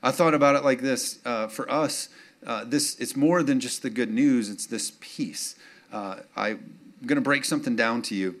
I 0.00 0.12
thought 0.12 0.34
about 0.34 0.54
it 0.54 0.62
like 0.62 0.80
this 0.80 1.18
uh, 1.24 1.48
for 1.48 1.68
us. 1.68 2.08
Uh, 2.46 2.62
this 2.62 2.94
it's 3.00 3.16
more 3.16 3.42
than 3.42 3.58
just 3.58 3.82
the 3.82 3.90
good 3.90 4.12
news 4.12 4.48
it's 4.48 4.66
this 4.66 4.92
peace 5.00 5.56
uh, 5.92 6.16
I'm 6.36 6.74
going 7.06 7.16
to 7.16 7.22
break 7.22 7.44
something 7.44 7.76
down 7.76 8.02
to 8.02 8.14
you 8.14 8.36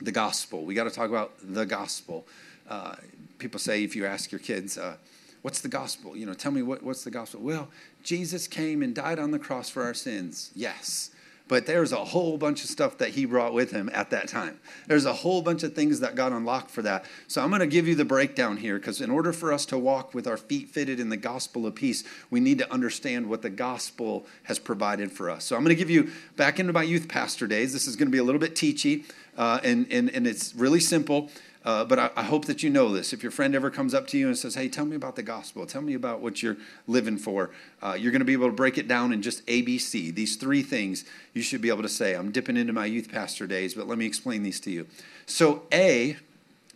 the 0.00 0.12
gospel. 0.12 0.64
We 0.64 0.74
got 0.74 0.84
to 0.84 0.90
talk 0.90 1.08
about 1.08 1.32
the 1.42 1.66
gospel. 1.66 2.26
Uh, 2.68 2.96
people 3.38 3.58
say, 3.58 3.82
if 3.82 3.96
you 3.96 4.06
ask 4.06 4.30
your 4.30 4.38
kids, 4.38 4.76
uh, 4.76 4.96
what's 5.42 5.60
the 5.60 5.68
gospel? 5.68 6.16
You 6.16 6.26
know, 6.26 6.34
tell 6.34 6.52
me 6.52 6.62
what, 6.62 6.82
what's 6.82 7.04
the 7.04 7.10
gospel? 7.10 7.40
Well, 7.40 7.68
Jesus 8.02 8.46
came 8.46 8.82
and 8.82 8.94
died 8.94 9.18
on 9.18 9.30
the 9.30 9.38
cross 9.38 9.68
for 9.68 9.82
our 9.82 9.94
sins. 9.94 10.50
Yes 10.54 11.10
but 11.48 11.66
there's 11.66 11.92
a 11.92 12.04
whole 12.04 12.38
bunch 12.38 12.62
of 12.62 12.70
stuff 12.70 12.98
that 12.98 13.10
he 13.10 13.24
brought 13.24 13.52
with 13.52 13.70
him 13.70 13.90
at 13.92 14.10
that 14.10 14.28
time. 14.28 14.60
There's 14.86 15.06
a 15.06 15.12
whole 15.12 15.42
bunch 15.42 15.62
of 15.62 15.74
things 15.74 16.00
that 16.00 16.14
got 16.14 16.32
unlocked 16.32 16.70
for 16.70 16.82
that. 16.82 17.04
So 17.26 17.42
I'm 17.42 17.48
going 17.48 17.60
to 17.60 17.66
give 17.66 17.88
you 17.88 17.94
the 17.94 18.04
breakdown 18.04 18.58
here 18.58 18.78
because 18.78 19.00
in 19.00 19.10
order 19.10 19.32
for 19.32 19.52
us 19.52 19.66
to 19.66 19.78
walk 19.78 20.14
with 20.14 20.26
our 20.26 20.36
feet 20.36 20.68
fitted 20.68 21.00
in 21.00 21.08
the 21.08 21.16
gospel 21.16 21.66
of 21.66 21.74
peace, 21.74 22.04
we 22.30 22.40
need 22.40 22.58
to 22.58 22.72
understand 22.72 23.28
what 23.28 23.42
the 23.42 23.50
gospel 23.50 24.26
has 24.44 24.58
provided 24.58 25.10
for 25.10 25.30
us. 25.30 25.44
So 25.44 25.56
I'm 25.56 25.62
going 25.62 25.74
to 25.74 25.78
give 25.78 25.90
you 25.90 26.10
back 26.36 26.60
into 26.60 26.72
my 26.72 26.82
youth 26.82 27.08
pastor 27.08 27.46
days. 27.46 27.72
This 27.72 27.86
is 27.86 27.96
going 27.96 28.08
to 28.08 28.12
be 28.12 28.18
a 28.18 28.24
little 28.24 28.40
bit 28.40 28.54
teachy, 28.54 29.04
uh, 29.36 29.60
and, 29.64 29.86
and, 29.90 30.10
and 30.10 30.26
it's 30.26 30.54
really 30.54 30.80
simple. 30.80 31.30
Uh, 31.68 31.84
but 31.84 31.98
I, 31.98 32.10
I, 32.16 32.22
hope 32.22 32.46
that 32.46 32.62
you 32.62 32.70
know 32.70 32.94
this. 32.94 33.12
If 33.12 33.22
your 33.22 33.30
friend 33.30 33.54
ever 33.54 33.70
comes 33.70 33.92
up 33.92 34.06
to 34.06 34.16
you 34.16 34.26
and 34.26 34.38
says, 34.38 34.54
Hey, 34.54 34.70
tell 34.70 34.86
me 34.86 34.96
about 34.96 35.16
the 35.16 35.22
gospel, 35.22 35.66
tell 35.66 35.82
me 35.82 35.92
about 35.92 36.20
what 36.20 36.42
you're 36.42 36.56
living 36.86 37.18
for, 37.18 37.50
uh, 37.82 37.92
you're 37.92 38.10
going 38.10 38.22
to 38.22 38.24
be 38.24 38.32
able 38.32 38.46
to 38.46 38.54
break 38.54 38.78
it 38.78 38.88
down 38.88 39.12
in 39.12 39.20
just 39.20 39.44
ABC. 39.44 40.14
These 40.14 40.36
three 40.36 40.62
things 40.62 41.04
you 41.34 41.42
should 41.42 41.60
be 41.60 41.68
able 41.68 41.82
to 41.82 41.88
say. 41.90 42.14
I'm 42.14 42.32
dipping 42.32 42.56
into 42.56 42.72
my 42.72 42.86
youth 42.86 43.10
pastor 43.10 43.46
days, 43.46 43.74
but 43.74 43.86
let 43.86 43.98
me 43.98 44.06
explain 44.06 44.44
these 44.44 44.60
to 44.60 44.70
you. 44.70 44.86
So, 45.26 45.64
A 45.70 46.16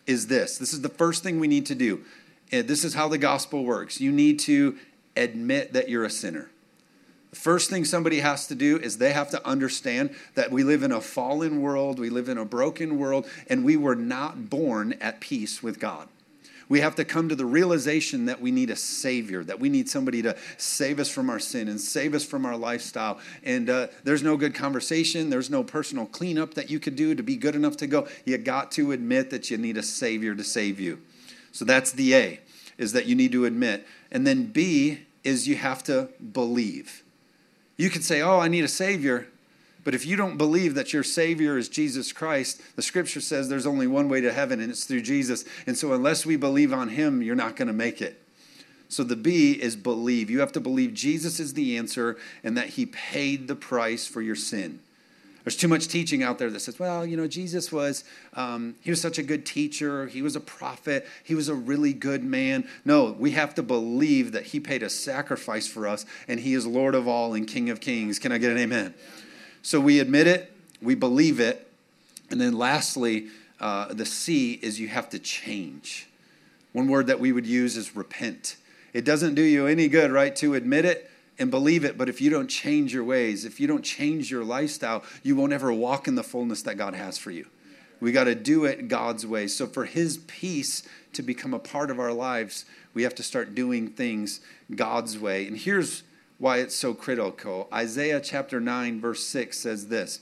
is 0.06 0.26
this 0.26 0.58
this 0.58 0.74
is 0.74 0.82
the 0.82 0.90
first 0.90 1.22
thing 1.22 1.40
we 1.40 1.48
need 1.48 1.64
to 1.66 1.74
do. 1.74 2.04
This 2.50 2.84
is 2.84 2.92
how 2.92 3.08
the 3.08 3.16
gospel 3.16 3.64
works. 3.64 3.98
You 3.98 4.12
need 4.12 4.40
to 4.40 4.76
admit 5.16 5.72
that 5.72 5.88
you're 5.88 6.04
a 6.04 6.10
sinner. 6.10 6.50
First 7.34 7.70
thing 7.70 7.84
somebody 7.84 8.20
has 8.20 8.46
to 8.48 8.54
do 8.54 8.78
is 8.78 8.98
they 8.98 9.12
have 9.12 9.30
to 9.30 9.46
understand 9.46 10.14
that 10.34 10.50
we 10.50 10.64
live 10.64 10.82
in 10.82 10.92
a 10.92 11.00
fallen 11.00 11.62
world, 11.62 11.98
we 11.98 12.10
live 12.10 12.28
in 12.28 12.36
a 12.36 12.44
broken 12.44 12.98
world, 12.98 13.26
and 13.48 13.64
we 13.64 13.76
were 13.76 13.96
not 13.96 14.50
born 14.50 14.94
at 15.00 15.20
peace 15.20 15.62
with 15.62 15.80
God. 15.80 16.08
We 16.68 16.80
have 16.80 16.94
to 16.96 17.04
come 17.04 17.28
to 17.28 17.34
the 17.34 17.46
realization 17.46 18.26
that 18.26 18.40
we 18.40 18.50
need 18.50 18.70
a 18.70 18.76
Savior, 18.76 19.44
that 19.44 19.60
we 19.60 19.68
need 19.68 19.88
somebody 19.88 20.22
to 20.22 20.36
save 20.56 21.00
us 21.00 21.10
from 21.10 21.28
our 21.28 21.38
sin 21.38 21.68
and 21.68 21.80
save 21.80 22.14
us 22.14 22.24
from 22.24 22.46
our 22.46 22.56
lifestyle. 22.56 23.18
And 23.42 23.68
uh, 23.68 23.88
there's 24.04 24.22
no 24.22 24.36
good 24.36 24.54
conversation, 24.54 25.28
there's 25.28 25.50
no 25.50 25.64
personal 25.64 26.06
cleanup 26.06 26.54
that 26.54 26.70
you 26.70 26.78
could 26.78 26.96
do 26.96 27.14
to 27.14 27.22
be 27.22 27.36
good 27.36 27.54
enough 27.54 27.76
to 27.78 27.86
go. 27.86 28.08
You 28.24 28.38
got 28.38 28.70
to 28.72 28.92
admit 28.92 29.30
that 29.30 29.50
you 29.50 29.58
need 29.58 29.76
a 29.76 29.82
Savior 29.82 30.34
to 30.34 30.44
save 30.44 30.78
you. 30.78 31.00
So 31.50 31.64
that's 31.64 31.92
the 31.92 32.14
A, 32.14 32.40
is 32.78 32.92
that 32.92 33.06
you 33.06 33.14
need 33.14 33.32
to 33.32 33.46
admit. 33.46 33.86
And 34.10 34.26
then 34.26 34.46
B 34.46 35.00
is 35.24 35.48
you 35.48 35.56
have 35.56 35.82
to 35.84 36.08
believe. 36.32 37.02
You 37.76 37.90
could 37.90 38.04
say, 38.04 38.20
Oh, 38.20 38.38
I 38.38 38.48
need 38.48 38.64
a 38.64 38.68
Savior. 38.68 39.28
But 39.84 39.94
if 39.94 40.06
you 40.06 40.16
don't 40.16 40.38
believe 40.38 40.74
that 40.74 40.92
your 40.92 41.02
Savior 41.02 41.58
is 41.58 41.68
Jesus 41.68 42.12
Christ, 42.12 42.60
the 42.76 42.82
scripture 42.82 43.20
says 43.20 43.48
there's 43.48 43.66
only 43.66 43.88
one 43.88 44.08
way 44.08 44.20
to 44.20 44.32
heaven, 44.32 44.60
and 44.60 44.70
it's 44.70 44.84
through 44.84 45.02
Jesus. 45.02 45.44
And 45.66 45.76
so, 45.76 45.92
unless 45.92 46.24
we 46.24 46.36
believe 46.36 46.72
on 46.72 46.90
Him, 46.90 47.22
you're 47.22 47.34
not 47.34 47.56
going 47.56 47.66
to 47.66 47.74
make 47.74 48.00
it. 48.00 48.22
So, 48.88 49.02
the 49.02 49.16
B 49.16 49.52
is 49.52 49.74
believe. 49.74 50.30
You 50.30 50.40
have 50.40 50.52
to 50.52 50.60
believe 50.60 50.94
Jesus 50.94 51.40
is 51.40 51.54
the 51.54 51.76
answer 51.76 52.16
and 52.44 52.56
that 52.56 52.70
He 52.70 52.86
paid 52.86 53.48
the 53.48 53.56
price 53.56 54.06
for 54.06 54.22
your 54.22 54.36
sin. 54.36 54.80
There's 55.44 55.56
too 55.56 55.68
much 55.68 55.88
teaching 55.88 56.22
out 56.22 56.38
there 56.38 56.50
that 56.50 56.60
says, 56.60 56.78
well, 56.78 57.04
you 57.04 57.16
know, 57.16 57.26
Jesus 57.26 57.72
was, 57.72 58.04
um, 58.34 58.76
he 58.80 58.90
was 58.90 59.00
such 59.00 59.18
a 59.18 59.22
good 59.22 59.44
teacher. 59.44 60.06
He 60.06 60.22
was 60.22 60.36
a 60.36 60.40
prophet. 60.40 61.06
He 61.24 61.34
was 61.34 61.48
a 61.48 61.54
really 61.54 61.92
good 61.92 62.22
man. 62.22 62.68
No, 62.84 63.12
we 63.18 63.32
have 63.32 63.54
to 63.56 63.62
believe 63.62 64.32
that 64.32 64.44
he 64.44 64.60
paid 64.60 64.82
a 64.82 64.90
sacrifice 64.90 65.66
for 65.66 65.88
us 65.88 66.06
and 66.28 66.38
he 66.40 66.54
is 66.54 66.64
Lord 66.66 66.94
of 66.94 67.08
all 67.08 67.34
and 67.34 67.46
King 67.46 67.70
of 67.70 67.80
kings. 67.80 68.20
Can 68.20 68.30
I 68.30 68.38
get 68.38 68.52
an 68.52 68.58
amen? 68.58 68.94
So 69.62 69.80
we 69.80 69.98
admit 69.98 70.28
it, 70.28 70.52
we 70.80 70.94
believe 70.94 71.40
it. 71.40 71.68
And 72.30 72.40
then 72.40 72.56
lastly, 72.56 73.28
uh, 73.60 73.92
the 73.92 74.06
C 74.06 74.54
is 74.62 74.78
you 74.78 74.88
have 74.88 75.10
to 75.10 75.18
change. 75.18 76.08
One 76.72 76.88
word 76.88 77.08
that 77.08 77.20
we 77.20 77.32
would 77.32 77.46
use 77.46 77.76
is 77.76 77.96
repent. 77.96 78.56
It 78.92 79.04
doesn't 79.04 79.34
do 79.34 79.42
you 79.42 79.66
any 79.66 79.88
good, 79.88 80.10
right, 80.10 80.34
to 80.36 80.54
admit 80.54 80.84
it 80.84 81.10
and 81.38 81.50
believe 81.50 81.84
it. 81.84 81.98
But 81.98 82.08
if 82.08 82.20
you 82.20 82.30
don't 82.30 82.48
change 82.48 82.92
your 82.92 83.04
ways, 83.04 83.44
if 83.44 83.60
you 83.60 83.66
don't 83.66 83.84
change 83.84 84.30
your 84.30 84.44
lifestyle, 84.44 85.02
you 85.22 85.36
won't 85.36 85.52
ever 85.52 85.72
walk 85.72 86.08
in 86.08 86.14
the 86.14 86.22
fullness 86.22 86.62
that 86.62 86.76
God 86.76 86.94
has 86.94 87.18
for 87.18 87.30
you. 87.30 87.46
We 88.00 88.10
got 88.10 88.24
to 88.24 88.34
do 88.34 88.64
it 88.64 88.88
God's 88.88 89.26
way. 89.26 89.46
So, 89.46 89.66
for 89.66 89.84
His 89.84 90.18
peace 90.26 90.82
to 91.12 91.22
become 91.22 91.54
a 91.54 91.58
part 91.58 91.90
of 91.90 92.00
our 92.00 92.12
lives, 92.12 92.64
we 92.94 93.04
have 93.04 93.14
to 93.14 93.22
start 93.22 93.54
doing 93.54 93.88
things 93.88 94.40
God's 94.74 95.18
way. 95.18 95.46
And 95.46 95.56
here's 95.56 96.02
why 96.38 96.58
it's 96.58 96.74
so 96.74 96.94
critical 96.94 97.68
Isaiah 97.72 98.20
chapter 98.20 98.60
9, 98.60 99.00
verse 99.00 99.24
6 99.24 99.56
says 99.56 99.86
this 99.86 100.20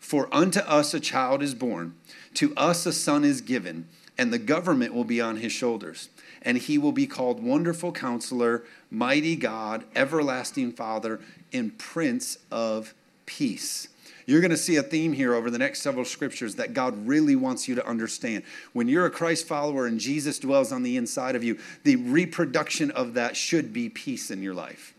For 0.00 0.28
unto 0.32 0.60
us 0.60 0.94
a 0.94 1.00
child 1.00 1.42
is 1.42 1.54
born, 1.54 1.94
to 2.34 2.52
us 2.56 2.86
a 2.86 2.92
son 2.92 3.24
is 3.24 3.40
given, 3.40 3.86
and 4.18 4.32
the 4.32 4.38
government 4.38 4.92
will 4.92 5.04
be 5.04 5.20
on 5.20 5.36
his 5.36 5.52
shoulders 5.52 6.08
and 6.42 6.58
he 6.58 6.78
will 6.78 6.92
be 6.92 7.06
called 7.06 7.42
Wonderful 7.42 7.92
Counselor, 7.92 8.64
Mighty 8.90 9.36
God, 9.36 9.84
Everlasting 9.94 10.72
Father, 10.72 11.20
and 11.52 11.76
Prince 11.78 12.38
of 12.50 12.94
Peace. 13.26 13.88
You're 14.26 14.40
going 14.40 14.50
to 14.50 14.56
see 14.56 14.76
a 14.76 14.82
theme 14.82 15.12
here 15.12 15.34
over 15.34 15.50
the 15.50 15.58
next 15.58 15.82
several 15.82 16.04
scriptures 16.04 16.54
that 16.56 16.74
God 16.74 17.06
really 17.06 17.34
wants 17.36 17.66
you 17.66 17.74
to 17.74 17.86
understand. 17.86 18.44
When 18.72 18.88
you're 18.88 19.06
a 19.06 19.10
Christ 19.10 19.46
follower 19.48 19.86
and 19.86 19.98
Jesus 19.98 20.38
dwells 20.38 20.72
on 20.72 20.82
the 20.82 20.96
inside 20.96 21.34
of 21.34 21.42
you, 21.42 21.58
the 21.82 21.96
reproduction 21.96 22.90
of 22.92 23.14
that 23.14 23.36
should 23.36 23.72
be 23.72 23.88
peace 23.88 24.30
in 24.30 24.42
your 24.42 24.54
life. 24.54 24.94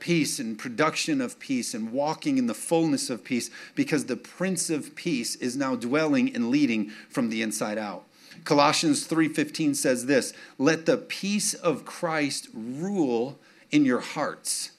Peace 0.00 0.38
and 0.38 0.58
production 0.58 1.20
of 1.20 1.38
peace 1.38 1.74
and 1.74 1.92
walking 1.92 2.38
in 2.38 2.46
the 2.46 2.54
fullness 2.54 3.10
of 3.10 3.22
peace 3.22 3.50
because 3.74 4.06
the 4.06 4.16
Prince 4.16 4.70
of 4.70 4.96
Peace 4.96 5.36
is 5.36 5.56
now 5.56 5.76
dwelling 5.76 6.34
and 6.34 6.50
leading 6.50 6.88
from 7.10 7.28
the 7.28 7.42
inside 7.42 7.76
out. 7.76 8.04
Colossians 8.44 9.04
3:15 9.04 9.74
says 9.74 10.06
this, 10.06 10.32
"Let 10.58 10.86
the 10.86 10.96
peace 10.96 11.54
of 11.54 11.84
Christ 11.84 12.48
rule 12.52 13.38
in 13.70 13.84
your 13.84 14.00
hearts." 14.00 14.70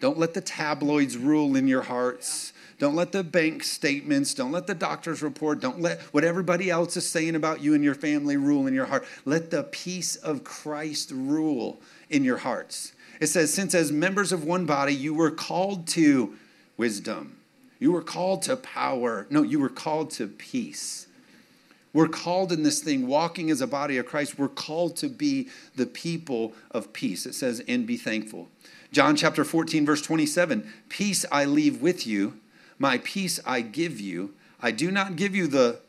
Don't 0.00 0.18
let 0.18 0.34
the 0.34 0.40
tabloids 0.40 1.16
rule 1.16 1.56
in 1.56 1.68
your 1.68 1.82
hearts. 1.82 2.52
Don't 2.78 2.94
let 2.94 3.12
the 3.12 3.24
bank 3.24 3.64
statements, 3.64 4.34
don't 4.34 4.52
let 4.52 4.66
the 4.66 4.74
doctor's 4.74 5.22
report, 5.22 5.60
don't 5.60 5.80
let 5.80 6.00
what 6.12 6.24
everybody 6.24 6.68
else 6.68 6.96
is 6.96 7.08
saying 7.08 7.34
about 7.34 7.62
you 7.62 7.72
and 7.72 7.82
your 7.82 7.94
family 7.94 8.36
rule 8.36 8.66
in 8.66 8.74
your 8.74 8.84
heart. 8.84 9.06
Let 9.24 9.50
the 9.50 9.62
peace 9.62 10.16
of 10.16 10.44
Christ 10.44 11.10
rule 11.10 11.80
in 12.10 12.22
your 12.22 12.36
hearts. 12.36 12.92
It 13.18 13.28
says, 13.28 13.52
Since 13.52 13.74
as 13.74 13.90
members 13.90 14.30
of 14.30 14.44
one 14.44 14.66
body, 14.66 14.94
you 14.94 15.14
were 15.14 15.30
called 15.30 15.86
to 15.88 16.34
wisdom, 16.76 17.38
you 17.78 17.92
were 17.92 18.02
called 18.02 18.42
to 18.42 18.56
power. 18.56 19.26
No, 19.30 19.42
you 19.42 19.58
were 19.58 19.70
called 19.70 20.10
to 20.12 20.26
peace. 20.26 21.05
We're 21.96 22.08
called 22.08 22.52
in 22.52 22.62
this 22.62 22.80
thing, 22.80 23.06
walking 23.06 23.50
as 23.50 23.62
a 23.62 23.66
body 23.66 23.96
of 23.96 24.04
Christ, 24.04 24.38
we're 24.38 24.48
called 24.50 24.96
to 24.98 25.08
be 25.08 25.48
the 25.76 25.86
people 25.86 26.52
of 26.70 26.92
peace. 26.92 27.24
It 27.24 27.34
says, 27.34 27.62
and 27.66 27.86
be 27.86 27.96
thankful. 27.96 28.48
John 28.92 29.16
chapter 29.16 29.46
14, 29.46 29.86
verse 29.86 30.02
27 30.02 30.70
Peace 30.90 31.24
I 31.32 31.46
leave 31.46 31.80
with 31.80 32.06
you, 32.06 32.38
my 32.78 32.98
peace 32.98 33.40
I 33.46 33.62
give 33.62 33.98
you. 33.98 34.34
I 34.60 34.72
do 34.72 34.90
not 34.90 35.16
give 35.16 35.34
you 35.34 35.46
the 35.46 35.80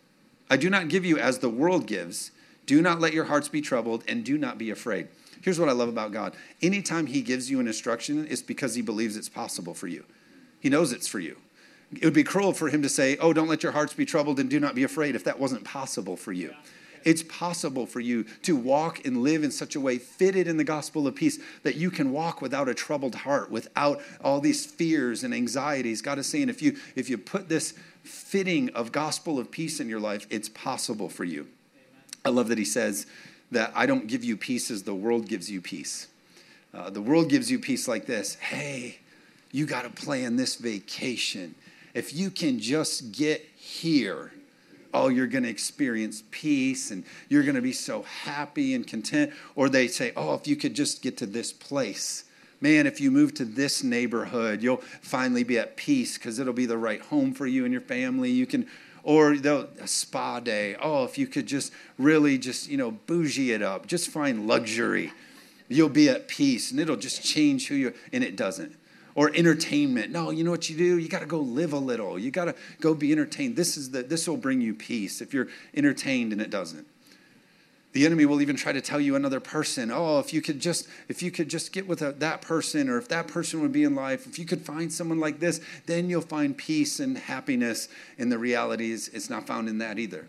I 0.49 0.55
do 0.55 0.69
not 0.69 0.87
give 0.87 1.03
you 1.03 1.17
as 1.17 1.39
the 1.39 1.49
world 1.49 1.87
gives. 1.87 2.31
Do 2.65 2.81
not 2.81 3.01
let 3.01 3.11
your 3.11 3.25
hearts 3.25 3.49
be 3.49 3.59
troubled 3.59 4.05
and 4.07 4.23
do 4.23 4.37
not 4.37 4.57
be 4.57 4.69
afraid. 4.69 5.09
Here's 5.41 5.59
what 5.59 5.67
I 5.67 5.73
love 5.73 5.89
about 5.89 6.13
God. 6.13 6.37
Anytime 6.61 7.07
he 7.07 7.21
gives 7.21 7.51
you 7.51 7.59
an 7.59 7.67
instruction, 7.67 8.25
it's 8.29 8.41
because 8.41 8.75
he 8.75 8.81
believes 8.81 9.17
it's 9.17 9.27
possible 9.27 9.73
for 9.73 9.87
you. 9.87 10.05
He 10.61 10.69
knows 10.69 10.93
it's 10.93 11.07
for 11.09 11.19
you. 11.19 11.35
It 11.93 12.03
would 12.03 12.13
be 12.13 12.23
cruel 12.23 12.53
for 12.53 12.69
him 12.69 12.81
to 12.81 12.89
say, 12.89 13.17
Oh, 13.17 13.33
don't 13.33 13.47
let 13.47 13.63
your 13.63 13.71
hearts 13.71 13.93
be 13.93 14.05
troubled 14.05 14.39
and 14.39 14.49
do 14.49 14.59
not 14.59 14.75
be 14.75 14.83
afraid 14.83 15.15
if 15.15 15.23
that 15.23 15.39
wasn't 15.39 15.63
possible 15.63 16.17
for 16.17 16.33
you. 16.33 16.53
It's 17.03 17.23
possible 17.23 17.85
for 17.85 18.01
you 18.01 18.25
to 18.41 18.55
walk 18.57 19.05
and 19.05 19.23
live 19.23 19.43
in 19.43 19.51
such 19.51 19.75
a 19.75 19.79
way 19.79 19.97
fitted 19.97 20.45
in 20.45 20.57
the 20.57 20.65
gospel 20.65 21.07
of 21.07 21.15
peace 21.15 21.39
that 21.63 21.75
you 21.75 21.89
can 21.89 22.11
walk 22.11 22.41
without 22.41 22.67
a 22.67 22.73
troubled 22.73 23.15
heart, 23.15 23.49
without 23.49 24.01
all 24.21 24.41
these 24.41 24.65
fears 24.65 25.23
and 25.23 25.33
anxieties. 25.33 26.01
God 26.01 26.19
is 26.19 26.27
saying 26.27 26.49
if 26.49 26.61
you 26.61 26.75
if 26.97 27.09
you 27.09 27.17
put 27.17 27.47
this 27.47 27.73
fitting 28.03 28.69
of 28.71 28.91
gospel 28.91 29.39
of 29.39 29.51
peace 29.51 29.79
in 29.79 29.87
your 29.87 30.01
life, 30.01 30.27
it's 30.29 30.49
possible 30.49 31.07
for 31.07 31.23
you. 31.23 31.47
I 32.25 32.29
love 32.29 32.49
that 32.49 32.57
he 32.57 32.65
says 32.65 33.05
that 33.51 33.71
I 33.73 33.85
don't 33.85 34.07
give 34.07 34.25
you 34.25 34.35
peace 34.35 34.69
as 34.69 34.83
the 34.83 34.95
world 34.95 35.29
gives 35.29 35.49
you 35.49 35.61
peace. 35.61 36.07
Uh, 36.73 36.89
the 36.89 37.01
world 37.01 37.29
gives 37.29 37.49
you 37.49 37.57
peace 37.57 37.87
like 37.87 38.05
this. 38.05 38.35
Hey, 38.35 38.99
you 39.53 39.65
got 39.65 39.83
to 39.83 39.89
plan 39.89 40.35
this 40.35 40.57
vacation 40.57 41.55
if 41.97 42.13
you 42.13 42.29
can 42.29 42.59
just 42.59 43.11
get 43.11 43.41
here, 43.55 44.31
oh, 44.93 45.07
you're 45.07 45.25
going 45.25 45.43
to 45.43 45.49
experience 45.49 46.21
peace 46.29 46.91
and 46.91 47.03
you're 47.27 47.41
going 47.41 47.55
to 47.55 47.61
be 47.61 47.73
so 47.73 48.03
happy 48.03 48.75
and 48.75 48.85
content. 48.85 49.33
Or 49.55 49.67
they 49.67 49.87
say, 49.87 50.13
oh, 50.15 50.35
if 50.35 50.47
you 50.47 50.55
could 50.55 50.75
just 50.75 51.01
get 51.01 51.17
to 51.17 51.25
this 51.25 51.51
place. 51.51 52.25
Man, 52.61 52.85
if 52.85 53.01
you 53.01 53.09
move 53.09 53.33
to 53.35 53.45
this 53.45 53.83
neighborhood, 53.83 54.61
you'll 54.61 54.83
finally 55.01 55.43
be 55.43 55.57
at 55.57 55.75
peace 55.75 56.19
because 56.19 56.37
it'll 56.37 56.53
be 56.53 56.67
the 56.67 56.77
right 56.77 57.01
home 57.01 57.33
for 57.33 57.47
you 57.47 57.65
and 57.65 57.71
your 57.71 57.81
family. 57.81 58.29
You 58.29 58.45
can, 58.45 58.67
or 59.01 59.33
a 59.33 59.87
spa 59.87 60.39
day. 60.39 60.75
Oh, 60.79 61.03
if 61.03 61.17
you 61.17 61.25
could 61.25 61.47
just 61.47 61.73
really 61.97 62.37
just, 62.37 62.69
you 62.69 62.77
know, 62.77 62.91
bougie 62.91 63.53
it 63.53 63.63
up, 63.63 63.87
just 63.87 64.11
find 64.11 64.47
luxury. 64.47 65.13
You'll 65.67 65.89
be 65.89 66.09
at 66.09 66.27
peace 66.27 66.69
and 66.69 66.79
it'll 66.79 66.95
just 66.95 67.23
change 67.23 67.69
who 67.69 67.75
you 67.75 67.87
are. 67.87 67.93
And 68.13 68.23
it 68.23 68.35
doesn't 68.35 68.75
or 69.17 69.31
entertainment. 69.33 70.11
No, 70.11 70.29
you 70.29 70.43
know 70.43 70.51
what 70.51 70.69
you 70.69 70.77
do? 70.77 70.99
You 70.99 71.09
got 71.09 71.21
to 71.21 71.25
go 71.25 71.39
live 71.39 71.73
a 71.73 71.77
little. 71.77 72.19
You 72.19 72.29
got 72.29 72.45
to 72.45 72.55
go 72.79 72.93
be 72.93 73.11
entertained. 73.11 73.55
This 73.55 73.75
is 73.75 73.89
the 73.89 74.03
this 74.03 74.27
will 74.27 74.37
bring 74.37 74.61
you 74.61 74.75
peace 74.75 75.21
if 75.21 75.33
you're 75.33 75.47
entertained 75.75 76.31
and 76.31 76.39
it 76.39 76.51
doesn't. 76.51 76.87
The 77.93 78.05
enemy 78.05 78.25
will 78.25 78.41
even 78.41 78.55
try 78.55 78.73
to 78.73 78.81
tell 78.81 79.01
you 79.01 79.15
another 79.15 79.39
person, 79.39 79.89
"Oh, 79.91 80.19
if 80.19 80.35
you 80.35 80.41
could 80.41 80.59
just 80.59 80.87
if 81.09 81.23
you 81.23 81.31
could 81.31 81.49
just 81.49 81.73
get 81.73 81.87
with 81.87 82.03
a, 82.03 82.11
that 82.13 82.43
person 82.43 82.89
or 82.89 82.99
if 82.99 83.07
that 83.07 83.27
person 83.27 83.59
would 83.61 83.71
be 83.71 83.83
in 83.83 83.95
life, 83.95 84.27
if 84.27 84.37
you 84.37 84.45
could 84.45 84.61
find 84.61 84.93
someone 84.93 85.19
like 85.19 85.39
this, 85.39 85.61
then 85.87 86.11
you'll 86.11 86.21
find 86.21 86.55
peace 86.55 86.99
and 86.99 87.17
happiness." 87.17 87.89
And 88.19 88.31
the 88.31 88.37
reality 88.37 88.91
is 88.91 89.07
it's 89.09 89.31
not 89.31 89.47
found 89.47 89.67
in 89.67 89.79
that 89.79 89.97
either. 89.97 90.27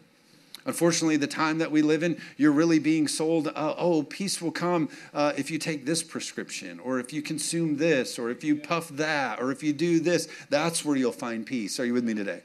Unfortunately, 0.69 1.17
the 1.17 1.27
time 1.27 1.57
that 1.57 1.71
we 1.71 1.81
live 1.81 2.03
in, 2.03 2.21
you're 2.37 2.53
really 2.53 2.79
being 2.79 3.09
sold, 3.09 3.49
uh, 3.49 3.75
oh, 3.79 4.03
peace 4.03 4.43
will 4.43 4.51
come 4.51 4.91
uh, 5.15 5.33
if 5.35 5.51
you 5.51 5.59
take 5.59 5.87
this 5.87 6.03
prescription, 6.03 6.79
or 6.81 7.01
if 7.01 7.11
you 7.11 7.23
consume 7.23 7.79
this, 7.79 8.19
or 8.19 8.29
if 8.29 8.45
you 8.45 8.55
puff 8.55 8.91
that, 8.91 9.41
or 9.41 9.51
if 9.51 9.63
you 9.63 9.73
do 9.73 9.99
this. 9.99 10.29
That's 10.51 10.85
where 10.85 10.95
you'll 10.95 11.11
find 11.11 11.47
peace. 11.47 11.81
Are 11.81 11.87
you 11.87 11.95
with 11.95 12.05
me 12.05 12.13
today? 12.13 12.43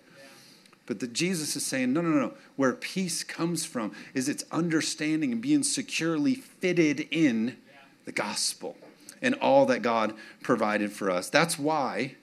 But 0.85 1.01
the, 1.01 1.07
Jesus 1.07 1.57
is 1.57 1.65
saying, 1.65 1.91
no, 1.91 1.99
no, 1.99 2.11
no. 2.11 2.33
Where 2.55 2.71
peace 2.71 3.25
comes 3.25 3.65
from 3.65 3.93
is 4.13 4.29
its 4.29 4.45
understanding 4.53 5.33
and 5.33 5.41
being 5.41 5.61
securely 5.61 6.33
fitted 6.33 7.01
in 7.11 7.57
the 8.05 8.13
gospel 8.13 8.77
and 9.21 9.35
all 9.35 9.65
that 9.65 9.81
God 9.81 10.13
provided 10.41 10.93
for 10.93 11.11
us. 11.11 11.29
That's 11.29 11.59
why 11.59 12.15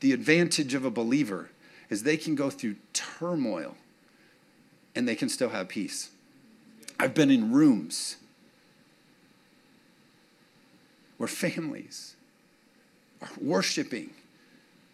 the 0.00 0.10
advantage 0.10 0.74
of 0.74 0.84
a 0.84 0.90
believer 0.90 1.50
is 1.90 2.02
they 2.02 2.16
can 2.16 2.34
go 2.34 2.50
through 2.50 2.74
turmoil 2.92 3.76
and 4.94 5.06
they 5.08 5.14
can 5.14 5.28
still 5.28 5.50
have 5.50 5.68
peace. 5.68 6.10
I've 6.98 7.14
been 7.14 7.30
in 7.30 7.52
rooms 7.52 8.16
where 11.16 11.28
families 11.28 12.14
are 13.20 13.30
worshiping 13.40 14.10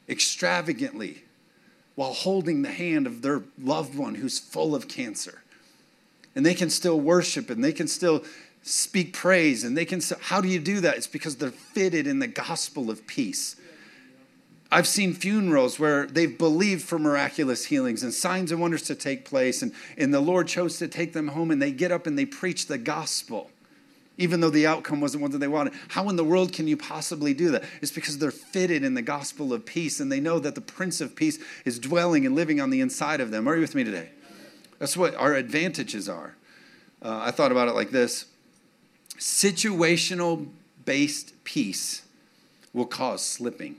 extravagantly 0.09 1.23
while 1.95 2.13
holding 2.13 2.63
the 2.63 2.71
hand 2.71 3.07
of 3.07 3.23
their 3.23 3.43
loved 3.61 3.97
one 3.97 4.17
who's 4.17 4.39
full 4.39 4.75
of 4.75 4.89
cancer. 4.89 5.43
And 6.35 6.47
they 6.47 6.55
can 6.55 6.71
still 6.71 7.01
worship 7.01 7.51
and 7.51 7.63
they 7.63 7.73
can 7.73 7.89
still 7.89 8.25
speak 8.63 9.13
praise 9.13 9.65
and 9.65 9.77
they 9.77 9.85
can 9.85 10.01
still, 10.01 10.19
how 10.21 10.41
do 10.41 10.49
you 10.49 10.59
do 10.59 10.81
that? 10.81 10.97
It's 10.97 11.07
because 11.07 11.37
they're 11.37 11.51
fitted 11.51 12.07
in 12.07 12.19
the 12.19 12.29
gospel 12.29 12.91
of 12.91 13.07
peace. 13.07 13.57
I've 14.73 14.87
seen 14.87 15.15
funerals 15.15 15.81
where 15.81 16.07
they've 16.07 16.37
believed 16.37 16.83
for 16.83 16.99
miraculous 16.99 17.65
healings 17.67 18.05
and 18.05 18.15
signs 18.15 18.53
and 18.53 18.61
wonders 18.61 18.83
to 18.83 18.95
take 18.95 19.25
place, 19.25 19.63
and, 19.63 19.73
and 19.99 20.15
the 20.15 20.21
Lord 20.21 20.47
chose 20.47 20.79
to 20.79 20.87
take 20.87 21.13
them 21.13 21.29
home, 21.29 21.51
and 21.51 21.61
they 21.61 21.73
get 21.73 21.91
up 21.91 22.07
and 22.07 22.17
they 22.17 22.25
preach 22.25 22.67
the 22.67 22.79
gospel, 22.79 23.51
even 24.17 24.41
though 24.41 24.51
the 24.51 24.69
outcome 24.69 25.01
wasn't 25.01 25.23
what 25.23 25.33
they 25.39 25.49
wanted. 25.49 25.73
How 25.89 26.09
in 26.09 26.15
the 26.15 26.25
world 26.25 26.53
can 26.53 26.69
you 26.69 26.77
possibly 26.77 27.35
do 27.35 27.51
that? 27.51 27.65
It's 27.83 27.91
because 27.91 28.19
they're 28.19 28.31
fitted 28.31 28.85
in 28.85 28.95
the 28.95 29.03
gospel 29.03 29.53
of 29.53 29.67
peace, 29.67 29.99
and 29.99 30.11
they 30.11 30.21
know 30.21 30.39
that 30.39 30.55
the 30.55 30.61
Prince 30.61 31.01
of 31.01 31.17
Peace 31.17 31.41
is 31.65 31.81
dwelling 31.81 32.25
and 32.25 32.37
living 32.37 32.61
on 32.61 32.71
the 32.71 32.81
inside 32.81 33.21
of 33.21 33.33
them. 33.33 33.49
Are 33.49 33.57
you 33.57 33.63
with 33.63 33.75
me 33.75 33.83
today? 33.83 34.11
That's 34.79 34.97
what 34.97 35.17
our 35.17 35.35
advantages 35.35 36.09
are. 36.09 36.37
Uh, 37.03 37.21
I 37.25 37.33
thought 37.33 37.51
about 37.51 37.67
it 37.67 37.75
like 37.75 37.91
this 37.91 38.27
situational 39.19 40.49
based 40.85 41.33
peace 41.45 42.03
will 42.73 42.87
cause 42.87 43.23
slipping. 43.23 43.77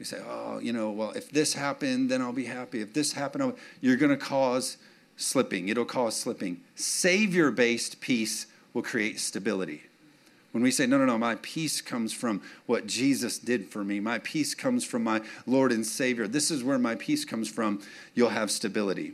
You 0.00 0.06
say, 0.06 0.18
oh, 0.26 0.58
you 0.58 0.72
know, 0.72 0.90
well, 0.90 1.10
if 1.10 1.30
this 1.30 1.52
happened, 1.52 2.10
then 2.10 2.22
I'll 2.22 2.32
be 2.32 2.46
happy. 2.46 2.80
If 2.80 2.94
this 2.94 3.12
happened, 3.12 3.44
I'll... 3.44 3.56
you're 3.82 3.98
going 3.98 4.10
to 4.10 4.16
cause 4.16 4.78
slipping. 5.18 5.68
It'll 5.68 5.84
cause 5.84 6.16
slipping. 6.16 6.62
Savior 6.74 7.50
based 7.50 8.00
peace 8.00 8.46
will 8.72 8.82
create 8.82 9.20
stability. 9.20 9.82
When 10.52 10.62
we 10.62 10.70
say, 10.70 10.86
no, 10.86 10.96
no, 10.96 11.04
no, 11.04 11.18
my 11.18 11.36
peace 11.42 11.82
comes 11.82 12.14
from 12.14 12.40
what 12.64 12.86
Jesus 12.86 13.38
did 13.38 13.68
for 13.68 13.84
me, 13.84 14.00
my 14.00 14.18
peace 14.20 14.54
comes 14.54 14.84
from 14.84 15.04
my 15.04 15.20
Lord 15.46 15.70
and 15.70 15.86
Savior, 15.86 16.26
this 16.26 16.50
is 16.50 16.64
where 16.64 16.78
my 16.78 16.96
peace 16.96 17.24
comes 17.24 17.48
from, 17.48 17.82
you'll 18.14 18.30
have 18.30 18.50
stability. 18.50 19.12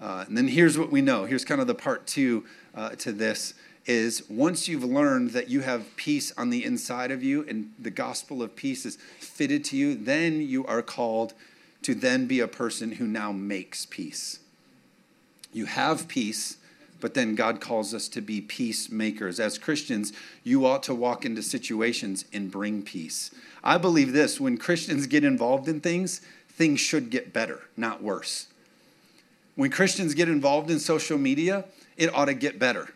Uh, 0.00 0.24
and 0.26 0.38
then 0.38 0.48
here's 0.48 0.78
what 0.78 0.90
we 0.90 1.02
know. 1.02 1.24
Here's 1.24 1.44
kind 1.44 1.60
of 1.60 1.66
the 1.66 1.74
part 1.74 2.06
two 2.06 2.46
uh, 2.74 2.90
to 2.90 3.12
this 3.12 3.54
is 3.86 4.28
once 4.28 4.68
you've 4.68 4.84
learned 4.84 5.30
that 5.30 5.48
you 5.48 5.60
have 5.60 5.94
peace 5.96 6.32
on 6.36 6.50
the 6.50 6.64
inside 6.64 7.10
of 7.10 7.22
you 7.22 7.44
and 7.48 7.72
the 7.78 7.90
gospel 7.90 8.42
of 8.42 8.56
peace 8.56 8.84
is 8.84 8.96
fitted 9.18 9.64
to 9.64 9.76
you, 9.76 9.94
then 9.94 10.40
you 10.40 10.66
are 10.66 10.82
called 10.82 11.34
to 11.82 11.94
then 11.94 12.26
be 12.26 12.40
a 12.40 12.48
person 12.48 12.92
who 12.92 13.06
now 13.06 13.30
makes 13.30 13.86
peace. 13.86 14.40
You 15.52 15.66
have 15.66 16.08
peace, 16.08 16.56
but 17.00 17.14
then 17.14 17.34
God 17.36 17.60
calls 17.60 17.94
us 17.94 18.08
to 18.08 18.20
be 18.20 18.40
peacemakers. 18.40 19.38
As 19.38 19.58
Christians, 19.58 20.12
you 20.42 20.66
ought 20.66 20.82
to 20.84 20.94
walk 20.94 21.24
into 21.24 21.42
situations 21.42 22.24
and 22.32 22.50
bring 22.50 22.82
peace. 22.82 23.30
I 23.62 23.78
believe 23.78 24.12
this 24.12 24.40
when 24.40 24.58
Christians 24.58 25.06
get 25.06 25.24
involved 25.24 25.68
in 25.68 25.80
things, 25.80 26.20
things 26.48 26.80
should 26.80 27.10
get 27.10 27.32
better, 27.32 27.62
not 27.76 28.02
worse. 28.02 28.48
When 29.54 29.70
Christians 29.70 30.14
get 30.14 30.28
involved 30.28 30.70
in 30.70 30.78
social 30.80 31.18
media, 31.18 31.64
it 31.96 32.12
ought 32.14 32.26
to 32.26 32.34
get 32.34 32.58
better 32.58 32.90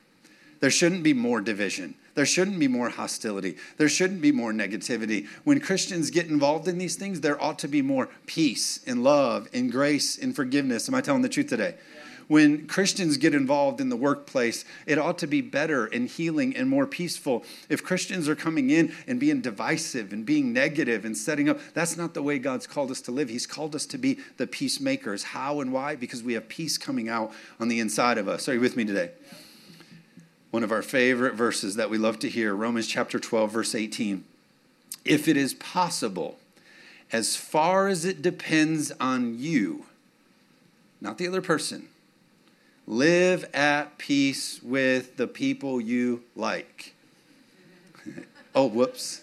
there 0.61 0.71
shouldn't 0.71 1.03
be 1.03 1.15
more 1.15 1.41
division. 1.41 1.95
There 2.15 2.27
shouldn't 2.27 2.59
be 2.59 2.69
more 2.69 2.91
hostility. 2.91 3.57
There 3.79 3.89
shouldn't 3.89 4.21
be 4.21 4.33
more 4.33 4.53
negativity. 4.53 5.27
When 5.45 5.61
Christians 5.61 6.11
get 6.11 6.27
involved 6.27 6.69
in 6.69 6.77
these 6.77 6.97
things, 6.97 7.21
there 7.21 7.43
ought 7.43 7.59
to 7.61 7.69
be 7.69 7.83
more 7.83 8.09
peace 8.27 8.81
and 8.87 9.03
love 9.03 9.49
and 9.55 9.73
grace 9.73 10.19
and 10.19 10.37
forgiveness. 10.37 10.89
Am 10.89 10.95
I 10.95 11.01
telling 11.01 11.23
the 11.23 11.29
truth 11.29 11.49
today? 11.49 11.77
When 12.31 12.69
Christians 12.69 13.17
get 13.17 13.35
involved 13.35 13.81
in 13.81 13.89
the 13.89 13.97
workplace, 13.97 14.65
it 14.87 14.99
ought 14.99 15.19
to 15.19 15.27
be 15.27 15.41
better 15.41 15.87
and 15.87 16.07
healing 16.07 16.55
and 16.57 16.69
more 16.69 16.87
peaceful. 16.87 17.45
If 17.69 17.83
Christians 17.83 18.29
are 18.29 18.37
coming 18.37 18.71
in 18.71 18.95
and 19.09 19.19
being 19.19 19.41
divisive 19.41 20.13
and 20.13 20.25
being 20.25 20.53
negative 20.53 21.05
and 21.05 21.17
setting 21.17 21.49
up, 21.49 21.59
that's 21.75 21.97
not 21.97 22.15
the 22.15 22.23
way 22.23 22.39
God's 22.39 22.69
called 22.69 22.93
us 22.93 23.01
to 23.03 23.11
live. 23.11 23.31
He's 23.31 23.49
called 23.49 23.75
us 23.75 23.85
to 23.87 23.99
be 23.99 24.19
the 24.37 24.47
peacemakers. 24.47 25.25
How 25.25 25.61
and 25.61 25.73
why? 25.73 25.97
Because 25.97 26.23
we 26.23 26.35
have 26.35 26.49
peace 26.49 26.79
coming 26.79 27.09
out 27.09 27.33
on 27.59 27.67
the 27.67 27.81
inside 27.81 28.17
of 28.17 28.29
us. 28.29 28.49
Are 28.49 28.55
you 28.55 28.61
with 28.61 28.77
me 28.77 28.85
today? 28.85 29.11
One 30.51 30.65
of 30.65 30.73
our 30.73 30.83
favorite 30.83 31.35
verses 31.35 31.77
that 31.77 31.91
we 31.91 31.99
love 31.99 32.19
to 32.19 32.29
hear 32.29 32.55
Romans 32.55 32.87
chapter 32.87 33.19
12, 33.19 33.53
verse 33.53 33.75
18. 33.75 34.25
If 35.05 35.29
it 35.29 35.37
is 35.37 35.55
possible, 35.55 36.39
as 37.13 37.37
far 37.37 37.89
as 37.89 38.05
it 38.05 38.21
depends 38.21 38.93
on 39.01 39.39
you, 39.39 39.87
not 41.01 41.19
the 41.19 41.29
other 41.29 41.41
person, 41.41 41.89
live 42.87 43.49
at 43.55 43.97
peace 43.97 44.61
with 44.63 45.17
the 45.17 45.29
people 45.29 45.81
you 45.81 46.25
like. 46.35 46.95
oh, 48.55 48.67
whoops. 48.67 49.23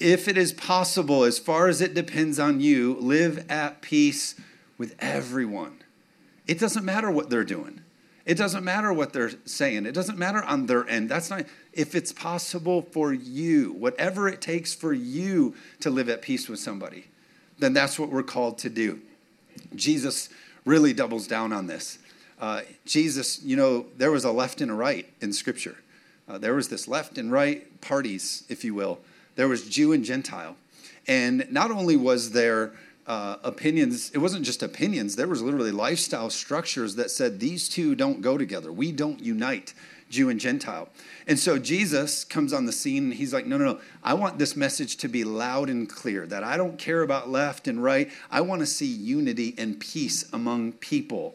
If 0.00 0.28
it 0.28 0.36
is 0.36 0.52
possible, 0.52 1.24
as 1.24 1.38
far 1.38 1.68
as 1.68 1.80
it 1.80 1.94
depends 1.94 2.38
on 2.38 2.60
you, 2.60 2.96
live 3.00 3.44
at 3.50 3.82
peace 3.82 4.34
with 4.76 4.94
everyone. 4.98 5.78
It 6.46 6.58
doesn't 6.58 6.84
matter 6.84 7.10
what 7.10 7.30
they're 7.30 7.44
doing. 7.44 7.82
It 8.28 8.36
doesn't 8.36 8.62
matter 8.62 8.92
what 8.92 9.14
they're 9.14 9.32
saying. 9.46 9.86
It 9.86 9.94
doesn't 9.94 10.18
matter 10.18 10.42
on 10.42 10.66
their 10.66 10.86
end. 10.86 11.08
That's 11.08 11.30
not, 11.30 11.46
if 11.72 11.94
it's 11.94 12.12
possible 12.12 12.82
for 12.82 13.10
you, 13.10 13.72
whatever 13.72 14.28
it 14.28 14.42
takes 14.42 14.74
for 14.74 14.92
you 14.92 15.54
to 15.80 15.88
live 15.88 16.10
at 16.10 16.20
peace 16.20 16.46
with 16.46 16.60
somebody, 16.60 17.06
then 17.58 17.72
that's 17.72 17.98
what 17.98 18.10
we're 18.10 18.22
called 18.22 18.58
to 18.58 18.68
do. 18.68 19.00
Jesus 19.74 20.28
really 20.66 20.92
doubles 20.92 21.26
down 21.26 21.54
on 21.54 21.68
this. 21.68 21.98
Uh, 22.38 22.60
Jesus, 22.84 23.42
you 23.42 23.56
know, 23.56 23.86
there 23.96 24.10
was 24.10 24.24
a 24.24 24.30
left 24.30 24.60
and 24.60 24.70
a 24.70 24.74
right 24.74 25.08
in 25.22 25.32
Scripture. 25.32 25.78
Uh, 26.28 26.36
there 26.36 26.54
was 26.54 26.68
this 26.68 26.86
left 26.86 27.16
and 27.16 27.32
right 27.32 27.80
parties, 27.80 28.44
if 28.50 28.62
you 28.62 28.74
will. 28.74 28.98
There 29.36 29.48
was 29.48 29.66
Jew 29.66 29.94
and 29.94 30.04
Gentile. 30.04 30.54
And 31.06 31.50
not 31.50 31.70
only 31.70 31.96
was 31.96 32.32
there 32.32 32.72
uh, 33.08 33.38
opinions 33.42 34.10
it 34.10 34.18
wasn't 34.18 34.44
just 34.44 34.62
opinions 34.62 35.16
there 35.16 35.26
was 35.26 35.40
literally 35.40 35.72
lifestyle 35.72 36.28
structures 36.28 36.94
that 36.96 37.10
said 37.10 37.40
these 37.40 37.68
two 37.68 37.94
don't 37.94 38.20
go 38.20 38.36
together. 38.36 38.70
We 38.70 38.92
don't 38.92 39.18
unite 39.20 39.72
jew 40.10 40.28
and 40.28 40.38
gentile. 40.38 40.90
And 41.26 41.38
so 41.38 41.58
jesus 41.58 42.22
comes 42.22 42.52
on 42.52 42.66
the 42.66 42.72
scene 42.72 43.04
and 43.04 43.14
he's 43.14 43.32
like 43.32 43.46
no 43.46 43.56
no 43.56 43.64
no. 43.64 43.80
I 44.04 44.12
want 44.12 44.38
this 44.38 44.54
message 44.54 44.98
to 44.98 45.08
be 45.08 45.24
loud 45.24 45.70
and 45.70 45.88
clear 45.88 46.26
that 46.26 46.44
i 46.44 46.58
don't 46.58 46.78
care 46.78 47.00
about 47.00 47.30
left 47.30 47.66
and 47.66 47.82
right. 47.82 48.10
I 48.30 48.42
want 48.42 48.60
to 48.60 48.66
see 48.66 48.86
unity 48.86 49.54
and 49.56 49.80
peace 49.80 50.30
among 50.32 50.72
people. 50.72 51.34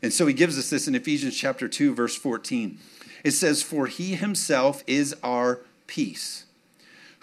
And 0.00 0.12
so 0.12 0.26
he 0.26 0.34
gives 0.34 0.56
us 0.56 0.70
this 0.70 0.86
in 0.86 0.94
ephesians 0.94 1.36
chapter 1.36 1.66
2 1.66 1.92
verse 1.92 2.14
14 2.14 2.78
it 3.24 3.32
says 3.32 3.64
for 3.64 3.88
he 3.88 4.14
himself 4.14 4.84
is 4.86 5.16
our 5.24 5.60
peace 5.88 6.43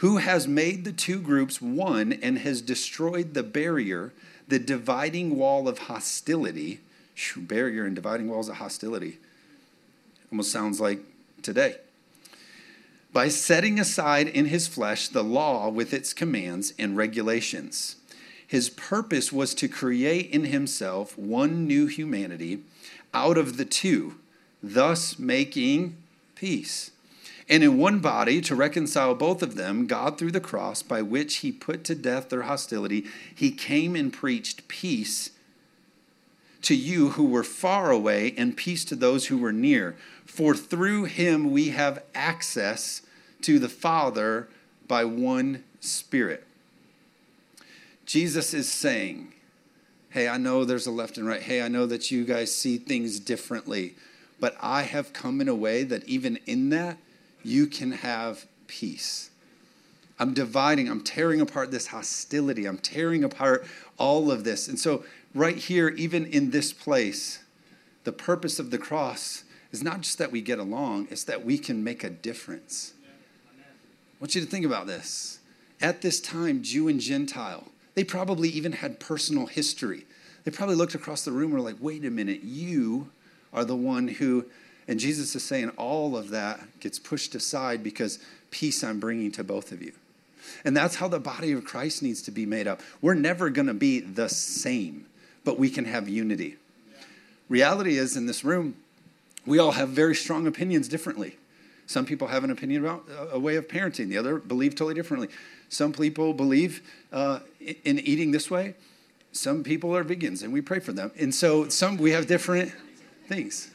who 0.01 0.17
has 0.17 0.47
made 0.47 0.83
the 0.83 0.91
two 0.91 1.21
groups 1.21 1.61
one 1.61 2.11
and 2.11 2.39
has 2.39 2.59
destroyed 2.59 3.35
the 3.35 3.43
barrier, 3.43 4.11
the 4.47 4.57
dividing 4.57 5.37
wall 5.37 5.67
of 5.67 5.77
hostility. 5.77 6.79
Barrier 7.37 7.85
and 7.85 7.95
dividing 7.95 8.27
walls 8.27 8.49
of 8.49 8.55
hostility. 8.55 9.19
Almost 10.31 10.51
sounds 10.51 10.81
like 10.81 11.01
today. 11.43 11.75
By 13.13 13.27
setting 13.27 13.79
aside 13.79 14.27
in 14.27 14.45
his 14.45 14.67
flesh 14.67 15.07
the 15.07 15.23
law 15.23 15.69
with 15.69 15.93
its 15.93 16.13
commands 16.13 16.73
and 16.79 16.97
regulations. 16.97 17.97
His 18.47 18.71
purpose 18.71 19.31
was 19.31 19.53
to 19.53 19.67
create 19.67 20.31
in 20.31 20.45
himself 20.45 21.15
one 21.15 21.67
new 21.67 21.85
humanity 21.85 22.63
out 23.13 23.37
of 23.37 23.57
the 23.57 23.65
two, 23.65 24.15
thus 24.63 25.19
making 25.19 25.95
peace 26.33 26.89
and 27.51 27.65
in 27.65 27.77
one 27.77 27.99
body 27.99 28.39
to 28.39 28.55
reconcile 28.55 29.13
both 29.13 29.43
of 29.43 29.55
them, 29.55 29.85
God 29.85 30.17
through 30.17 30.31
the 30.31 30.39
cross, 30.39 30.81
by 30.81 31.01
which 31.01 31.37
he 31.37 31.51
put 31.51 31.83
to 31.83 31.95
death 31.95 32.29
their 32.29 32.43
hostility, 32.43 33.05
he 33.35 33.51
came 33.51 33.93
and 33.93 34.11
preached 34.11 34.69
peace 34.69 35.31
to 36.61 36.73
you 36.73 37.09
who 37.09 37.25
were 37.25 37.43
far 37.43 37.91
away 37.91 38.33
and 38.37 38.55
peace 38.55 38.85
to 38.85 38.95
those 38.95 39.27
who 39.27 39.37
were 39.37 39.51
near. 39.51 39.97
For 40.25 40.55
through 40.55 41.05
him 41.05 41.51
we 41.51 41.69
have 41.69 42.03
access 42.15 43.01
to 43.41 43.59
the 43.59 43.69
Father 43.69 44.47
by 44.87 45.03
one 45.03 45.65
Spirit. 45.81 46.47
Jesus 48.05 48.53
is 48.53 48.71
saying, 48.71 49.33
Hey, 50.11 50.29
I 50.29 50.37
know 50.37 50.63
there's 50.63 50.87
a 50.87 50.91
left 50.91 51.17
and 51.17 51.27
right. 51.27 51.41
Hey, 51.41 51.61
I 51.61 51.67
know 51.67 51.85
that 51.85 52.11
you 52.11 52.23
guys 52.23 52.55
see 52.55 52.77
things 52.77 53.19
differently. 53.19 53.95
But 54.39 54.55
I 54.61 54.83
have 54.83 55.13
come 55.13 55.41
in 55.41 55.47
a 55.47 55.55
way 55.55 55.83
that 55.83 56.03
even 56.05 56.37
in 56.45 56.69
that, 56.69 56.97
you 57.43 57.67
can 57.67 57.91
have 57.91 58.45
peace. 58.67 59.29
I'm 60.19 60.33
dividing, 60.33 60.87
I'm 60.87 61.03
tearing 61.03 61.41
apart 61.41 61.71
this 61.71 61.87
hostility, 61.87 62.65
I'm 62.65 62.77
tearing 62.77 63.23
apart 63.23 63.65
all 63.97 64.29
of 64.29 64.43
this. 64.43 64.67
And 64.67 64.77
so, 64.77 65.03
right 65.33 65.57
here, 65.57 65.89
even 65.89 66.25
in 66.27 66.51
this 66.51 66.71
place, 66.73 67.39
the 68.03 68.11
purpose 68.11 68.59
of 68.59 68.69
the 68.69 68.77
cross 68.77 69.43
is 69.71 69.83
not 69.83 70.01
just 70.01 70.17
that 70.17 70.31
we 70.31 70.41
get 70.41 70.59
along, 70.59 71.07
it's 71.09 71.23
that 71.23 71.43
we 71.43 71.57
can 71.57 71.83
make 71.83 72.03
a 72.03 72.09
difference. 72.09 72.93
I 73.01 74.15
want 74.19 74.35
you 74.35 74.41
to 74.41 74.47
think 74.47 74.65
about 74.65 74.85
this. 74.85 75.39
At 75.81 76.01
this 76.01 76.19
time, 76.19 76.61
Jew 76.61 76.87
and 76.87 76.99
Gentile, 76.99 77.69
they 77.95 78.03
probably 78.03 78.49
even 78.49 78.73
had 78.73 78.99
personal 78.99 79.47
history. 79.47 80.05
They 80.43 80.51
probably 80.51 80.75
looked 80.75 80.95
across 80.95 81.25
the 81.25 81.31
room 81.31 81.51
and 81.51 81.53
were 81.53 81.67
like, 81.67 81.77
wait 81.79 82.05
a 82.05 82.11
minute, 82.11 82.43
you 82.43 83.09
are 83.53 83.65
the 83.65 83.75
one 83.75 84.07
who 84.07 84.45
and 84.87 84.99
Jesus 84.99 85.35
is 85.35 85.43
saying 85.43 85.69
all 85.77 86.17
of 86.17 86.29
that 86.29 86.79
gets 86.79 86.99
pushed 86.99 87.35
aside 87.35 87.83
because 87.83 88.19
peace 88.49 88.83
I'm 88.83 88.99
bringing 88.99 89.31
to 89.33 89.43
both 89.43 89.71
of 89.71 89.81
you. 89.81 89.93
And 90.65 90.75
that's 90.75 90.95
how 90.95 91.07
the 91.07 91.19
body 91.19 91.51
of 91.51 91.63
Christ 91.63 92.03
needs 92.03 92.21
to 92.23 92.31
be 92.31 92.45
made 92.45 92.67
up. 92.67 92.81
We're 93.01 93.13
never 93.13 93.49
going 93.49 93.67
to 93.67 93.73
be 93.73 93.99
the 93.99 94.27
same, 94.27 95.05
but 95.43 95.59
we 95.59 95.69
can 95.69 95.85
have 95.85 96.09
unity. 96.09 96.57
Reality 97.47 97.97
is, 97.97 98.17
in 98.17 98.25
this 98.25 98.43
room, 98.43 98.75
we 99.45 99.59
all 99.59 99.71
have 99.71 99.89
very 99.89 100.15
strong 100.15 100.47
opinions 100.47 100.87
differently. 100.87 101.37
Some 101.85 102.05
people 102.05 102.27
have 102.27 102.43
an 102.43 102.51
opinion 102.51 102.85
about 102.85 103.05
a 103.31 103.39
way 103.39 103.55
of 103.57 103.67
parenting, 103.67 104.07
the 104.07 104.17
other 104.17 104.37
believe 104.37 104.75
totally 104.75 104.93
differently. 104.93 105.27
Some 105.67 105.91
people 105.93 106.33
believe 106.33 106.81
uh, 107.11 107.39
in 107.59 107.99
eating 107.99 108.31
this 108.31 108.49
way. 108.49 108.75
Some 109.33 109.63
people 109.63 109.95
are 109.95 110.03
vegans, 110.03 110.43
and 110.43 110.53
we 110.53 110.61
pray 110.61 110.79
for 110.79 110.91
them. 110.91 111.11
And 111.19 111.33
so, 111.33 111.69
some 111.69 111.97
we 111.97 112.11
have 112.11 112.27
different 112.27 112.71
things. 113.27 113.70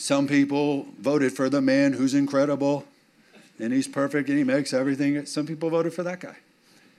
Some 0.00 0.26
people 0.26 0.86
voted 0.98 1.30
for 1.30 1.50
the 1.50 1.60
man 1.60 1.92
who's 1.92 2.14
incredible 2.14 2.86
and 3.58 3.70
he's 3.70 3.86
perfect 3.86 4.30
and 4.30 4.38
he 4.38 4.44
makes 4.44 4.72
everything. 4.72 5.26
Some 5.26 5.46
people 5.46 5.68
voted 5.68 5.92
for 5.92 6.02
that 6.02 6.20
guy. 6.20 6.36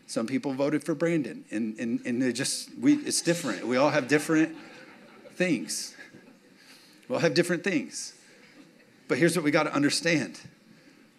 Some 0.05 0.27
people 0.27 0.53
voted 0.53 0.83
for 0.83 0.93
Brandon. 0.93 1.43
And, 1.49 1.79
and, 1.79 1.99
and 2.05 2.21
they 2.21 2.31
just, 2.31 2.69
we, 2.79 2.97
it's 2.97 3.23
different. 3.23 3.65
We 3.65 3.75
all 3.75 3.89
have 3.89 4.07
different 4.07 4.55
things. 5.33 5.95
We 7.09 7.15
all 7.15 7.21
have 7.21 7.33
different 7.33 7.63
things. 7.63 8.13
But 9.07 9.17
here's 9.17 9.35
what 9.35 9.43
we 9.43 9.49
got 9.49 9.63
to 9.63 9.73
understand 9.73 10.39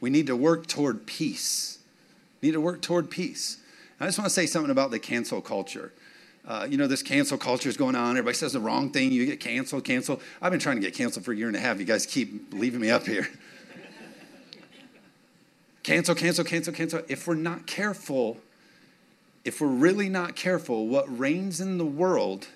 we 0.00 0.08
need 0.08 0.28
to 0.28 0.36
work 0.36 0.68
toward 0.68 1.04
peace. 1.04 1.80
We 2.40 2.50
need 2.50 2.54
to 2.54 2.60
work 2.60 2.80
toward 2.80 3.10
peace. 3.10 3.56
I 3.98 4.06
just 4.06 4.20
want 4.20 4.26
to 4.26 4.34
say 4.34 4.46
something 4.46 4.70
about 4.70 4.92
the 4.92 5.00
cancel 5.00 5.40
culture 5.40 5.92
uh, 6.46 6.66
you 6.68 6.76
know, 6.76 6.88
this 6.88 7.02
cancel 7.02 7.38
culture 7.38 7.68
is 7.68 7.76
going 7.76 7.94
on. 7.94 8.10
Everybody 8.10 8.34
says 8.34 8.54
the 8.54 8.60
wrong 8.60 8.90
thing, 8.90 9.12
you 9.12 9.24
get 9.26 9.38
canceled, 9.38 9.84
canceled. 9.84 10.20
I've 10.40 10.50
been 10.50 10.60
trying 10.60 10.76
to 10.76 10.82
get 10.82 10.94
canceled 10.94 11.24
for 11.24 11.32
a 11.32 11.36
year 11.36 11.46
and 11.46 11.56
a 11.56 11.60
half. 11.60 11.78
You 11.78 11.84
guys 11.84 12.04
keep 12.04 12.52
leaving 12.52 12.80
me 12.80 12.90
up 12.90 13.06
here. 13.06 13.28
cancel, 15.84 16.16
cancel, 16.16 16.44
cancel, 16.44 16.72
cancel. 16.72 17.02
If 17.08 17.28
we're 17.28 17.36
not 17.36 17.66
careful, 17.66 18.38
if 19.44 19.60
we're 19.60 19.68
really 19.68 20.08
not 20.08 20.34
careful, 20.34 20.88
what 20.88 21.06
reigns 21.16 21.60
in 21.60 21.78
the 21.78 21.84
world 21.84 22.48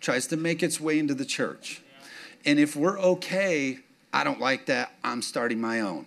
tries 0.00 0.26
to 0.26 0.36
make 0.36 0.62
its 0.62 0.78
way 0.78 0.98
into 0.98 1.14
the 1.14 1.24
church. 1.24 1.80
And 2.44 2.58
if 2.58 2.76
we're 2.76 2.98
okay, 2.98 3.78
I 4.12 4.22
don't 4.22 4.40
like 4.40 4.66
that, 4.66 4.92
I'm 5.02 5.22
starting 5.22 5.62
my 5.62 5.80
own. 5.80 6.04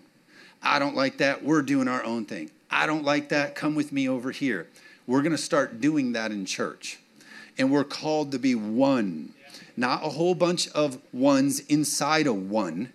I 0.62 0.78
don't 0.78 0.96
like 0.96 1.18
that, 1.18 1.44
we're 1.44 1.64
doing 1.64 1.88
our 1.88 2.04
own 2.04 2.26
thing. 2.26 2.52
I 2.70 2.86
don't 2.86 3.04
like 3.04 3.30
that, 3.30 3.56
come 3.56 3.74
with 3.74 3.92
me 3.92 4.08
over 4.08 4.30
here. 4.32 4.68
We're 5.08 5.24
going 5.24 5.32
to 5.32 5.38
start 5.38 5.82
doing 5.82 6.12
that 6.12 6.32
in 6.32 6.46
church 6.46 7.00
and 7.58 7.72
we're 7.72 7.84
called 7.84 8.32
to 8.32 8.40
be 8.40 8.56
one, 8.56 9.34
not 9.76 10.04
a 10.04 10.10
whole 10.10 10.36
bunch 10.36 10.68
of 10.70 11.00
ones 11.14 11.60
inside 11.62 12.28
a 12.28 12.34
one. 12.34 12.94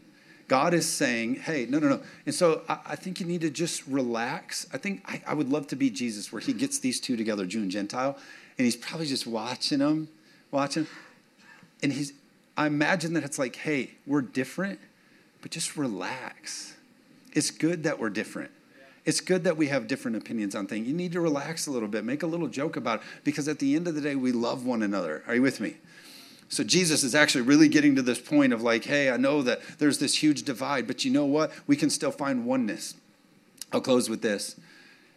God 0.49 0.75
is 0.75 0.91
saying, 0.91 1.37
hey, 1.37 1.67
no, 1.69 1.79
no, 1.79 1.89
no. 1.89 2.03
And 2.27 2.35
so 2.35 2.63
I, 2.69 2.79
I 2.89 2.97
think 2.97 3.21
you 3.21 3.27
need 3.27 3.41
to 3.41 3.51
just 3.51 3.87
relax. 3.87 4.67
I 4.73 4.77
think 4.77 5.03
I, 5.07 5.23
I, 5.27 5.35
would 5.35 5.49
love 5.49 5.67
to 5.69 5.77
be 5.77 5.89
Jesus, 5.89 6.31
where 6.31 6.41
he 6.41 6.53
gets 6.53 6.79
these 6.79 7.01
two 7.01 7.17
together, 7.17 7.47
Jew 7.47 7.63
and 7.63 7.71
Gentile, 7.71 8.19
and 8.59 8.65
he's 8.65 8.77
probably 8.77 9.07
just 9.07 9.27
watching 9.27 9.79
them, 9.79 10.09
watching. 10.51 10.87
And 11.83 11.93
he's, 11.93 12.13
I 12.57 12.67
imagine 12.67 13.15
that 13.15 13.25
it's 13.25 13.39
like, 13.39 13.57
hey, 13.57 13.93
we're 14.07 14.21
different, 14.21 14.79
but 15.41 15.51
just 15.51 15.77
relax. 15.77 16.75
It's 17.33 17.51
good 17.51 17.85
that 17.85 17.99
we're 17.99 18.11
different. 18.11 18.51
It's 19.05 19.21
good 19.21 19.45
that 19.45 19.57
we 19.57 19.67
have 19.67 19.89
different 19.89 20.17
opinions 20.17 20.55
on 20.55 20.67
things. 20.67 20.87
You 20.87 20.95
need 20.95 21.13
to 21.13 21.21
relax 21.21 21.67
a 21.67 21.73
little 21.73 21.89
bit, 21.89 22.05
make 22.05 22.23
a 22.23 22.27
little 22.27 22.47
joke 22.47 22.77
about 22.77 23.01
it, 23.01 23.07
because 23.25 23.49
at 23.49 23.59
the 23.59 23.75
end 23.75 23.89
of 23.89 23.95
the 23.95 24.01
day, 24.01 24.15
we 24.15 24.31
love 24.31 24.65
one 24.65 24.83
another. 24.83 25.25
Are 25.27 25.35
you 25.35 25.43
with 25.43 25.61
me? 25.61 25.77
So 26.49 26.63
Jesus 26.63 27.03
is 27.03 27.15
actually 27.15 27.43
really 27.43 27.69
getting 27.69 27.97
to 27.97 28.03
this 28.03 28.21
point 28.21 28.53
of 28.53 28.63
like, 28.63 28.85
hey, 28.85 29.11
I 29.11 29.17
know 29.17 29.43
that 29.43 29.61
there's 29.79 29.99
this 29.99 30.23
huge 30.23 30.43
divide, 30.43 30.87
but 30.87 31.05
you 31.05 31.11
know 31.11 31.25
what? 31.25 31.51
We 31.67 31.77
can 31.77 31.89
still 31.89 32.11
find 32.11 32.45
oneness. 32.45 32.95
I'll 33.73 33.81
close 33.81 34.11
with 34.11 34.23
this. 34.23 34.57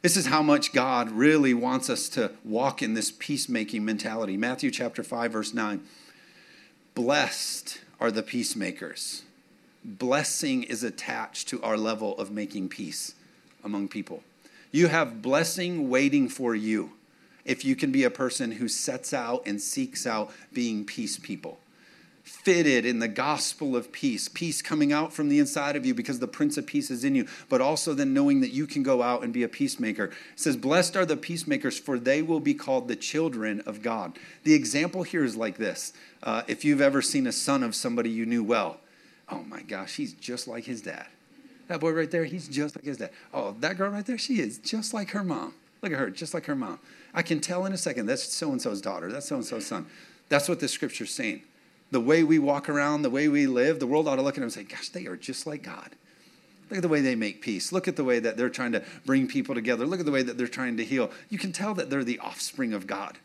This 0.01 0.15
is 0.15 0.27
how 0.27 0.41
much 0.41 0.71
God 0.71 1.11
really 1.11 1.53
wants 1.53 1.89
us 1.89 2.07
to 2.09 2.31
walk 2.43 2.81
in 2.81 2.93
this 2.93 3.11
peacemaking 3.11 3.83
mentality. 3.83 4.37
Matthew 4.37 4.71
chapter 4.71 5.03
5 5.03 5.31
verse 5.31 5.53
9. 5.53 5.81
Blessed 6.93 7.81
are 7.99 8.11
the 8.11 8.23
peacemakers. 8.23 9.23
Blessing 9.83 10.63
is 10.63 10.83
attached 10.83 11.49
to 11.49 11.61
our 11.63 11.75
level 11.75 12.17
of 12.17 12.31
making 12.31 12.69
peace 12.69 13.14
among 13.65 13.89
people. 13.89 14.23
You 14.71 14.87
have 14.87 15.21
blessing 15.21 15.89
waiting 15.89 16.29
for 16.29 16.55
you 16.55 16.91
if 17.43 17.65
you 17.65 17.75
can 17.75 17.91
be 17.91 18.03
a 18.03 18.09
person 18.09 18.53
who 18.53 18.67
sets 18.67 19.13
out 19.13 19.43
and 19.45 19.61
seeks 19.61 20.07
out 20.07 20.31
being 20.53 20.85
peace 20.85 21.19
people 21.19 21.59
fitted 22.25 22.87
in 22.87 22.97
the 22.97 23.07
gospel 23.07 23.75
of 23.75 23.91
peace, 23.91 24.27
peace 24.27 24.59
coming 24.59 24.91
out 24.91 25.13
from 25.13 25.29
the 25.29 25.37
inside 25.37 25.75
of 25.75 25.85
you 25.85 25.93
because 25.93 26.17
the 26.17 26.27
Prince 26.27 26.57
of 26.57 26.65
Peace 26.65 26.89
is 26.89 27.03
in 27.03 27.13
you, 27.13 27.27
but 27.49 27.61
also 27.61 27.93
then 27.93 28.15
knowing 28.15 28.41
that 28.41 28.49
you 28.49 28.65
can 28.65 28.81
go 28.81 29.03
out 29.03 29.23
and 29.23 29.31
be 29.31 29.43
a 29.43 29.47
peacemaker. 29.47 30.05
It 30.05 30.13
says, 30.35 30.57
Blessed 30.57 30.97
are 30.97 31.05
the 31.05 31.17
peacemakers, 31.17 31.77
for 31.77 31.99
they 31.99 32.23
will 32.23 32.39
be 32.39 32.55
called 32.55 32.87
the 32.87 32.95
children 32.95 33.61
of 33.67 33.83
God. 33.83 34.17
The 34.43 34.55
example 34.55 35.03
here 35.03 35.23
is 35.23 35.35
like 35.35 35.57
this 35.57 35.93
uh, 36.23 36.41
if 36.47 36.65
you've 36.65 36.81
ever 36.81 37.01
seen 37.01 37.27
a 37.27 37.31
son 37.31 37.61
of 37.61 37.75
somebody 37.75 38.09
you 38.09 38.25
knew 38.25 38.43
well, 38.43 38.79
oh 39.29 39.43
my 39.43 39.61
gosh, 39.61 39.95
he's 39.95 40.13
just 40.13 40.47
like 40.47 40.63
his 40.65 40.81
dad. 40.81 41.05
That 41.67 41.79
boy 41.79 41.91
right 41.91 42.09
there, 42.09 42.25
he's 42.25 42.47
just 42.47 42.75
like 42.75 42.85
his 42.85 42.97
dad. 42.97 43.11
Oh, 43.33 43.55
that 43.59 43.77
girl 43.77 43.89
right 43.89 44.05
there, 44.05 44.17
she 44.17 44.39
is 44.39 44.59
just 44.59 44.93
like 44.93 45.11
her 45.11 45.23
mom. 45.23 45.53
Look 45.81 45.91
at 45.91 45.99
her, 45.99 46.09
just 46.09 46.33
like 46.33 46.45
her 46.45 46.55
mom. 46.55 46.79
I 47.13 47.21
can 47.21 47.39
tell 47.39 47.65
in 47.65 47.73
a 47.73 47.77
second 47.77 48.05
that's 48.05 48.23
so 48.23 48.51
and 48.51 48.61
so's 48.61 48.81
daughter, 48.81 49.11
that's 49.11 49.27
so 49.27 49.35
and 49.35 49.45
so's 49.45 49.65
son. 49.65 49.87
That's 50.29 50.49
what 50.49 50.59
the 50.59 50.67
scripture's 50.67 51.11
saying 51.11 51.43
the 51.91 51.99
way 52.01 52.23
we 52.23 52.39
walk 52.39 52.67
around, 52.67 53.03
the 53.03 53.09
way 53.09 53.27
we 53.27 53.47
live, 53.47 53.79
the 53.79 53.87
world 53.87 54.07
ought 54.07 54.15
to 54.15 54.21
look 54.21 54.33
at 54.33 54.35
them 54.35 54.43
and 54.43 54.53
say, 54.53 54.63
gosh, 54.63 54.89
they 54.89 55.05
are 55.05 55.15
just 55.15 55.45
like 55.45 55.63
God. 55.63 55.91
Look 56.69 56.77
at 56.77 56.81
the 56.81 56.89
way 56.89 57.01
they 57.01 57.15
make 57.15 57.41
peace. 57.41 57.71
Look 57.71 57.87
at 57.87 57.95
the 57.95 58.03
way 58.03 58.19
that 58.19 58.37
they're 58.37 58.49
trying 58.49 58.71
to 58.71 58.83
bring 59.05 59.27
people 59.27 59.53
together. 59.53 59.85
Look 59.85 59.99
at 59.99 60.05
the 60.05 60.11
way 60.11 60.23
that 60.23 60.37
they're 60.37 60.47
trying 60.47 60.77
to 60.77 60.83
heal. 60.83 61.11
You 61.29 61.37
can 61.37 61.51
tell 61.51 61.73
that 61.75 61.89
they're 61.89 62.03
the 62.03 62.19
offspring 62.19 62.73
of 62.73 62.87
God 62.87 63.19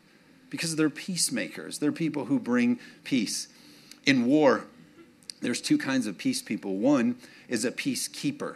because 0.49 0.75
they're 0.75 0.91
peacemakers. 0.91 1.79
They're 1.79 1.91
people 1.91 2.25
who 2.25 2.39
bring 2.39 2.79
peace. 3.03 3.47
In 4.05 4.25
war, 4.25 4.65
there's 5.41 5.61
two 5.61 5.77
kinds 5.77 6.07
of 6.07 6.17
peace 6.17 6.41
people. 6.41 6.77
One 6.77 7.15
is 7.47 7.65
a 7.65 7.71
peacekeeper. 7.71 8.55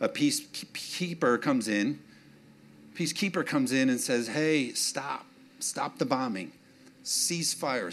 A 0.00 0.08
peacekeeper 0.08 1.40
comes 1.40 1.66
in, 1.68 1.98
peacekeeper 2.94 3.44
comes 3.44 3.72
in 3.72 3.88
and 3.88 4.00
says, 4.00 4.28
"Hey, 4.28 4.72
stop. 4.72 5.26
Stop 5.60 5.98
the 5.98 6.06
bombing. 6.06 6.52
Cease 7.02 7.52
fire. 7.52 7.90